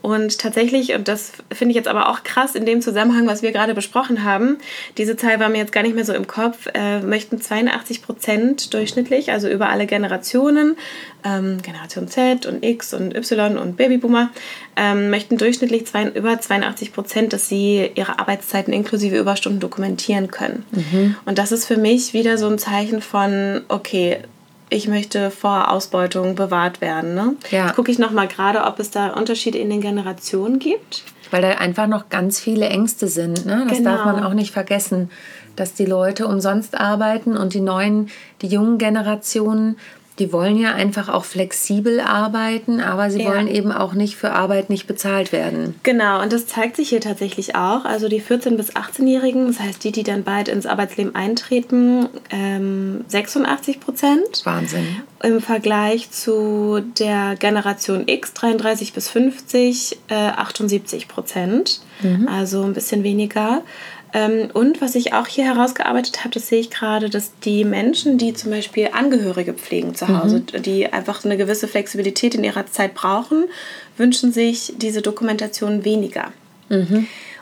Und 0.08 0.40
tatsächlich, 0.40 0.94
und 0.94 1.10
das 1.10 1.34
finde 1.52 1.72
ich 1.72 1.76
jetzt 1.76 1.90
aber 1.90 2.08
auch 2.08 2.24
krass 2.24 2.56
in 2.56 2.66
dem 2.66 2.82
Zusammenhang, 2.82 3.28
was 3.28 3.42
wir 3.42 3.52
gerade 3.52 3.74
besprochen 3.74 4.24
haben, 4.24 4.56
diese 4.98 5.18
Zahl 5.18 5.42
war 5.42 5.50
mir 5.50 5.58
jetzt 5.58 5.74
gar 5.74 5.84
nicht 5.84 5.96
mehr 5.96 6.06
so 6.06 6.14
im 6.14 6.28
Kopf, 6.28 6.70
äh, 6.74 7.02
möchten 7.02 7.42
82 7.42 8.04
Prozent 8.04 8.74
durchschnittlich, 8.74 9.34
also 9.34 9.50
über 9.50 9.68
alle 9.68 9.86
Generationen, 9.86 10.78
ähm, 11.26 11.58
Generation 11.62 12.08
Z 12.08 12.46
und 12.46 12.64
X 12.64 12.94
und 12.94 13.18
Y 13.18 13.58
und 13.58 13.76
Babyboomer, 13.76 14.30
ähm, 14.78 15.10
möchten 15.10 15.38
durchschnittlich 15.38 15.86
zwei, 15.88 16.08
über 16.08 16.40
82 16.40 16.94
Prozent, 16.94 17.34
dass 17.34 17.50
sie 17.50 17.92
ihre 17.96 18.18
Arbeitszeiten 18.18 18.72
inklusive 18.72 19.18
Überstunden 19.18 19.60
dokumentieren 19.60 20.32
können. 20.32 20.66
Mhm. 20.72 21.18
Und 21.26 21.38
das 21.38 21.52
ist 21.52 21.66
für 21.66 21.76
mich 21.76 22.14
wieder 22.14 22.38
so 22.38 22.48
ein 22.48 22.60
Zeichen 22.60 23.02
von, 23.02 23.64
okay, 23.68 24.20
ich 24.70 24.88
möchte 24.88 25.32
vor 25.32 25.72
Ausbeutung 25.72 26.36
bewahrt 26.36 26.82
werden. 26.82 27.16
Ne? 27.16 27.36
Ja. 27.52 27.72
Gucke 27.72 27.92
ich 27.92 28.00
nochmal 28.00 28.28
gerade, 28.28 28.64
ob 28.64 28.80
es 28.80 28.92
da 28.92 29.14
Unterschiede 29.14 29.58
in 29.58 29.70
den 29.70 29.82
Generationen 29.82 30.60
gibt. 30.60 31.04
Weil 31.32 31.42
da 31.42 31.50
einfach 31.52 31.88
noch 31.88 32.10
ganz 32.10 32.40
viele 32.40 32.68
Ängste 32.68 33.08
sind. 33.08 33.46
Ne? 33.46 33.66
Das 33.68 33.80
genau. 33.80 33.92
darf 33.92 34.06
man 34.06 34.24
auch 34.24 34.34
nicht 34.34 34.52
vergessen, 34.52 35.10
dass 35.56 35.74
die 35.74 35.86
Leute 35.86 36.28
umsonst 36.28 36.80
arbeiten 36.80 37.36
und 37.36 37.54
die 37.54 37.62
neuen, 37.62 38.10
die 38.42 38.48
jungen 38.48 38.78
Generationen, 38.78 39.78
die 40.20 40.34
wollen 40.34 40.58
ja 40.58 40.74
einfach 40.74 41.10
auch 41.10 41.26
flexibel 41.26 42.00
arbeiten, 42.00 42.82
aber 42.82 43.12
sie 43.12 43.22
Ja. 43.22 43.30
wollen 43.30 43.48
eben 43.48 43.72
auch 43.72 43.94
nicht 43.94 44.16
für 44.16 44.32
Arbeit 44.32 44.70
nicht 44.70 44.88
bezahlt 44.88 45.32
werden. 45.32 45.76
Genau, 45.84 46.22
und 46.22 46.34
das 46.34 46.48
zeigt 46.48 46.76
sich 46.76 46.90
hier 46.90 47.02
tatsächlich 47.02 47.56
auch. 47.56 47.86
Also 47.86 48.10
die 48.10 48.22
14- 48.22 48.56
bis 48.58 48.76
18-Jährigen, 48.76 49.48
das 49.48 49.60
heißt 49.60 49.84
die, 49.84 49.92
die 49.92 50.04
dann 50.04 50.24
bald 50.24 50.48
ins 50.48 50.66
Arbeitsleben 50.66 51.14
eintreten, 51.16 52.08
ähm, 52.32 53.06
86 53.08 53.80
Prozent. 53.80 54.42
Wahnsinn. 54.44 54.86
Im 55.24 55.42
Vergleich 55.42 56.12
zu 56.12 56.80
der 57.00 57.36
Generation 57.40 58.04
X, 58.08 58.34
33 58.34 58.94
bis 58.94 59.10
50, 59.10 59.98
äh, 60.10 60.14
78 60.16 61.08
Prozent. 61.08 61.82
Also 62.28 62.62
ein 62.62 62.74
bisschen 62.74 63.04
weniger. 63.04 63.64
Ähm, 64.18 64.50
und 64.54 64.82
was 64.82 64.96
ich 64.96 65.14
auch 65.14 65.28
hier 65.28 65.46
herausgearbeitet 65.46 66.22
habe, 66.22 66.32
das 66.32 66.48
sehe 66.48 66.60
ich 66.60 66.72
gerade, 66.72 67.10
dass 67.10 67.32
die 67.44 67.64
Menschen, 67.64 68.18
die 68.18 68.34
zum 68.34 68.50
Beispiel 68.50 68.90
Angehörige 68.94 69.54
pflegen 69.54 69.94
zu 69.94 70.08
Hause, 70.08 70.40
die 70.40 70.92
einfach 70.92 71.24
eine 71.24 71.38
gewisse 71.38 71.68
Flexibilität 71.68 72.34
in 72.34 72.44
ihrer 72.44 72.66
Zeit 72.66 72.96
brauchen, 72.96 73.44
wünschen 73.96 74.32
sich 74.32 74.74
diese 74.78 75.04
Dokumentation 75.04 75.86
weniger. 75.86 76.32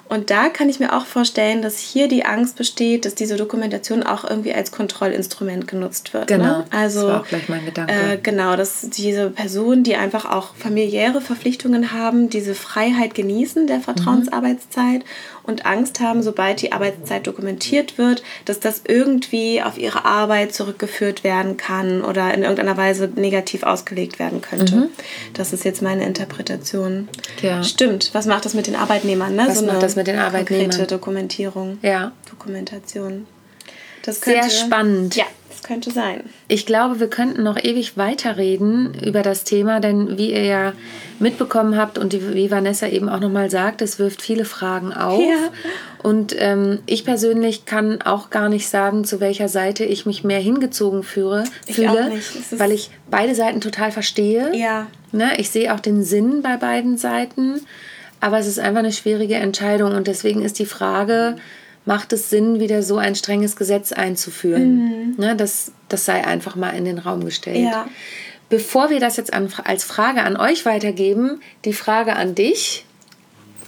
Und 0.07 0.29
da 0.29 0.49
kann 0.49 0.69
ich 0.69 0.79
mir 0.79 0.95
auch 0.95 1.05
vorstellen, 1.05 1.61
dass 1.61 1.79
hier 1.79 2.07
die 2.07 2.25
Angst 2.25 2.55
besteht, 2.57 3.05
dass 3.05 3.15
diese 3.15 3.37
Dokumentation 3.37 4.03
auch 4.03 4.23
irgendwie 4.23 4.53
als 4.53 4.71
Kontrollinstrument 4.71 5.67
genutzt 5.67 6.13
wird. 6.13 6.27
Genau, 6.27 6.43
Ne? 6.59 6.65
das 6.69 6.79
Also 6.79 7.07
war 7.07 7.21
auch 7.21 7.27
gleich 7.27 7.49
mein 7.49 7.65
Gedanke. 7.65 7.91
Äh, 7.93 8.17
genau, 8.21 8.55
dass 8.55 8.87
diese 8.89 9.31
Personen, 9.31 9.83
die 9.83 9.95
einfach 9.95 10.25
auch 10.29 10.53
familiäre 10.55 11.21
Verpflichtungen 11.21 11.91
haben, 11.91 12.29
diese 12.29 12.53
Freiheit 12.53 13.15
genießen 13.15 13.65
der 13.67 13.79
Vertrauensarbeitszeit 13.81 15.03
und 15.43 15.65
Angst 15.65 15.99
haben, 15.99 16.23
sobald 16.23 16.61
die 16.61 16.71
Arbeitszeit 16.71 17.27
dokumentiert 17.27 17.97
wird, 17.97 18.23
dass 18.45 18.59
das 18.59 18.81
irgendwie 18.87 19.61
auf 19.61 19.77
ihre 19.77 20.05
Arbeit 20.05 20.53
zurückgeführt 20.53 21.23
werden 21.23 21.57
kann 21.57 22.03
oder 22.03 22.33
in 22.33 22.41
irgendeiner 22.41 22.77
Weise 22.77 23.09
negativ 23.15 23.63
ausgelegt 23.63 24.17
werden 24.19 24.41
könnte. 24.41 24.89
Das 25.33 25.53
ist 25.53 25.63
jetzt 25.65 25.81
meine 25.81 26.05
Interpretation. 26.05 27.07
Ja. 27.41 27.63
Stimmt. 27.63 28.09
Was 28.13 28.25
macht 28.25 28.45
das 28.45 28.53
mit 28.53 28.67
den 28.67 28.75
Arbeitnehmern? 28.75 29.35
Ne? 29.35 29.45
Was 29.47 29.61
macht 29.61 29.83
das 29.83 29.94
mit 29.95 30.08
den 30.08 30.19
Arbeitnehmern? 30.19 30.69
Konkrete 30.69 30.88
Dokumentierung. 30.88 31.77
Ja. 31.81 32.12
Dokumentation. 32.29 33.27
Das 34.05 34.21
Sehr 34.21 34.47
spannend. 34.51 35.15
Ja, 35.15 35.25
das 35.49 35.63
könnte 35.63 35.89
sein. 35.89 36.21
Ich 36.47 36.67
glaube, 36.67 36.99
wir 36.99 37.10
könnten 37.10 37.41
noch 37.41 37.58
ewig 37.63 37.97
weiterreden 37.97 38.93
über 39.03 39.23
das 39.23 39.45
Thema, 39.45 39.79
denn 39.79 40.17
wie 40.19 40.31
ihr 40.31 40.43
ja 40.43 40.73
mitbekommen 41.17 41.75
habt 41.75 41.97
und 41.97 42.13
die, 42.13 42.36
wie 42.36 42.51
Vanessa 42.51 42.88
eben 42.88 43.10
auch 43.10 43.19
nochmal 43.19 43.49
sagt, 43.49 43.81
es 43.81 43.97
wirft 43.97 44.21
viele 44.21 44.45
Fragen 44.45 44.93
auf. 44.93 45.19
Ja. 45.19 45.49
Und 46.03 46.36
ähm, 46.38 46.79
ich 46.86 47.03
persönlich 47.03 47.65
kann 47.65 48.03
auch 48.03 48.29
gar 48.29 48.47
nicht 48.47 48.69
sagen, 48.69 49.05
zu 49.05 49.19
welcher 49.19 49.49
Seite 49.49 49.86
ich 49.86 50.05
mich 50.05 50.23
mehr 50.23 50.39
hingezogen 50.39 51.01
führe, 51.01 51.45
Ich 51.65 51.77
fühle, 51.77 52.12
weil 52.51 52.71
ich 52.71 52.91
beide 53.10 53.34
Seiten 53.34 53.60
total 53.60 53.91
verstehe. 53.91 54.55
Ja. 54.55 54.86
Ne, 55.12 55.31
ich 55.39 55.49
sehe 55.49 55.73
auch 55.73 55.79
den 55.79 56.03
Sinn 56.03 56.43
bei 56.43 56.58
beiden 56.58 56.97
Seiten, 56.97 57.62
aber 58.25 58.39
es 58.39 58.47
ist 58.47 58.57
einfach 58.57 58.79
eine 58.79 58.91
schwierige 58.91 59.35
Entscheidung 59.35 59.93
und 59.93 60.07
deswegen 60.07 60.41
ist 60.41 60.57
die 60.57 60.65
Frage, 60.65 61.35
macht 61.85 62.11
es 62.11 62.31
Sinn, 62.31 62.59
wieder 62.59 62.81
so 62.81 62.97
ein 62.97 63.13
strenges 63.13 63.55
Gesetz 63.55 63.91
einzuführen? 63.91 65.15
Ne, 65.17 65.35
das, 65.35 65.73
das 65.89 66.05
sei 66.05 66.25
einfach 66.25 66.55
mal 66.55 66.71
in 66.71 66.85
den 66.85 66.97
Raum 66.97 67.23
gestellt. 67.23 67.59
Mhm. 67.59 67.65
Ja. 67.65 67.88
Bevor 68.49 68.89
wir 68.89 68.99
das 68.99 69.17
jetzt 69.17 69.31
an, 69.31 69.49
als 69.63 69.83
Frage 69.83 70.23
an 70.23 70.38
euch 70.38 70.65
weitergeben, 70.65 71.39
die 71.65 71.73
Frage 71.73 72.15
an 72.15 72.33
dich. 72.33 72.83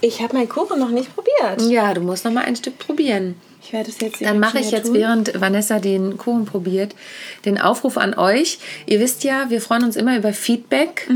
Ich 0.02 0.24
habe 0.24 0.36
meinen 0.36 0.50
Kuchen 0.50 0.80
noch 0.80 0.90
nicht 0.90 1.14
probiert. 1.14 1.62
Ja, 1.70 1.94
du 1.94 2.02
musst 2.02 2.26
noch 2.26 2.32
mal 2.32 2.46
ein 2.46 2.56
Stück 2.56 2.80
probieren. 2.80 3.36
Ich 3.62 3.74
werde 3.74 3.90
es 3.90 4.00
jetzt 4.00 4.22
Dann 4.22 4.40
mache 4.40 4.60
ich 4.60 4.72
jetzt, 4.72 4.86
tun. 4.88 4.96
während 4.96 5.40
Vanessa 5.42 5.80
den 5.80 6.18
Kuchen 6.18 6.46
probiert, 6.46 6.96
den 7.44 7.60
Aufruf 7.60 7.98
an 7.98 8.14
euch. 8.14 8.60
Ihr 8.86 9.00
wisst 9.00 9.24
ja, 9.24 9.50
wir 9.50 9.60
freuen 9.62 9.84
uns 9.84 9.96
immer 9.96 10.18
über 10.18 10.32
Feedback, 10.32 11.10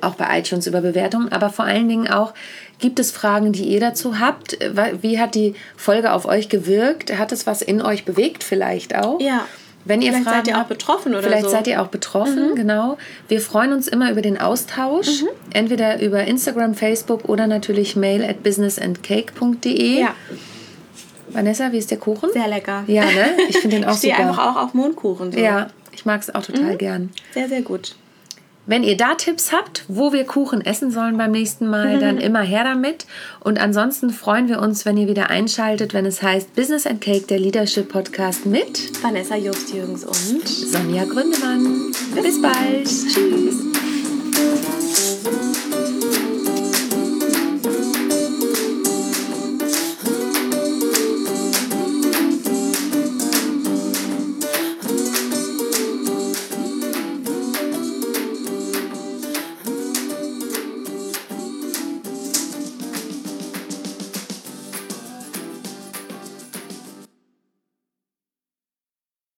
auch 0.00 0.14
bei 0.14 0.38
iTunes 0.38 0.66
über 0.66 0.80
Bewertungen, 0.80 1.30
aber 1.32 1.50
vor 1.50 1.64
allen 1.64 1.88
Dingen 1.88 2.08
auch, 2.08 2.34
gibt 2.78 2.98
es 2.98 3.10
Fragen, 3.10 3.52
die 3.52 3.64
ihr 3.64 3.80
dazu 3.80 4.18
habt? 4.18 4.58
Wie 5.00 5.18
hat 5.18 5.34
die 5.34 5.54
Folge 5.76 6.12
auf 6.12 6.26
euch 6.26 6.48
gewirkt? 6.48 7.16
Hat 7.16 7.32
es 7.32 7.46
was 7.46 7.62
in 7.62 7.80
euch 7.80 8.04
bewegt 8.04 8.44
vielleicht 8.44 8.94
auch? 8.96 9.20
Ja. 9.20 9.46
Wenn 9.86 10.00
ihr 10.00 10.12
Vielleicht 10.12 10.24
Fragen 10.24 10.44
seid 10.44 10.48
ihr 10.48 10.60
auch 10.60 10.66
betroffen 10.66 11.12
oder 11.14 11.22
Vielleicht 11.24 11.44
so. 11.44 11.50
seid 11.50 11.66
ihr 11.66 11.82
auch 11.82 11.88
betroffen, 11.88 12.54
genau. 12.54 12.96
Wir 13.28 13.40
freuen 13.42 13.72
uns 13.72 13.86
immer 13.86 14.10
über 14.10 14.22
den 14.22 14.40
Austausch, 14.40 15.24
entweder 15.52 16.00
über 16.00 16.24
Instagram, 16.24 16.74
Facebook 16.74 17.28
oder 17.28 17.46
natürlich 17.46 17.94
mail 17.94 18.24
at 18.24 18.42
businessandcake.de. 18.42 20.00
Ja, 20.00 20.14
Vanessa, 21.34 21.72
wie 21.72 21.78
ist 21.78 21.90
der 21.90 21.98
Kuchen? 21.98 22.30
sehr 22.32 22.48
lecker. 22.48 22.84
Ja, 22.86 23.04
ne? 23.04 23.36
Ich 23.48 23.58
finde 23.58 23.76
den 23.80 23.84
auch 23.84 23.92
Ich 23.92 23.98
stehe 23.98 24.14
super. 24.16 24.28
einfach 24.28 24.46
auch 24.56 24.62
auf 24.64 24.74
Mondkuchen. 24.74 25.32
So. 25.32 25.38
Ja, 25.38 25.68
ich 25.92 26.04
mag 26.06 26.20
es 26.20 26.34
auch 26.34 26.42
total 26.42 26.76
gern. 26.76 27.10
Sehr, 27.32 27.48
sehr 27.48 27.62
gut. 27.62 27.96
Wenn 28.66 28.82
ihr 28.82 28.96
da 28.96 29.14
Tipps 29.14 29.52
habt, 29.52 29.84
wo 29.88 30.14
wir 30.14 30.24
Kuchen 30.24 30.64
essen 30.64 30.90
sollen 30.90 31.18
beim 31.18 31.32
nächsten 31.32 31.66
Mal, 31.68 31.98
dann 31.98 32.16
immer 32.16 32.40
her 32.40 32.64
damit. 32.64 33.04
Und 33.40 33.60
ansonsten 33.60 34.08
freuen 34.08 34.48
wir 34.48 34.58
uns, 34.58 34.86
wenn 34.86 34.96
ihr 34.96 35.06
wieder 35.06 35.28
einschaltet, 35.28 35.92
wenn 35.92 36.06
es 36.06 36.22
heißt 36.22 36.54
Business 36.54 36.86
and 36.86 37.02
Cake, 37.02 37.26
der 37.26 37.38
Leadership 37.38 37.90
Podcast 37.90 38.46
mit 38.46 39.02
Vanessa 39.02 39.36
Jobst-Jürgens 39.36 40.04
und 40.04 40.48
Sonja 40.48 41.04
Gründemann. 41.04 41.92
Bis 42.22 42.40
bald. 42.40 42.84
Tschüss. 42.86 43.83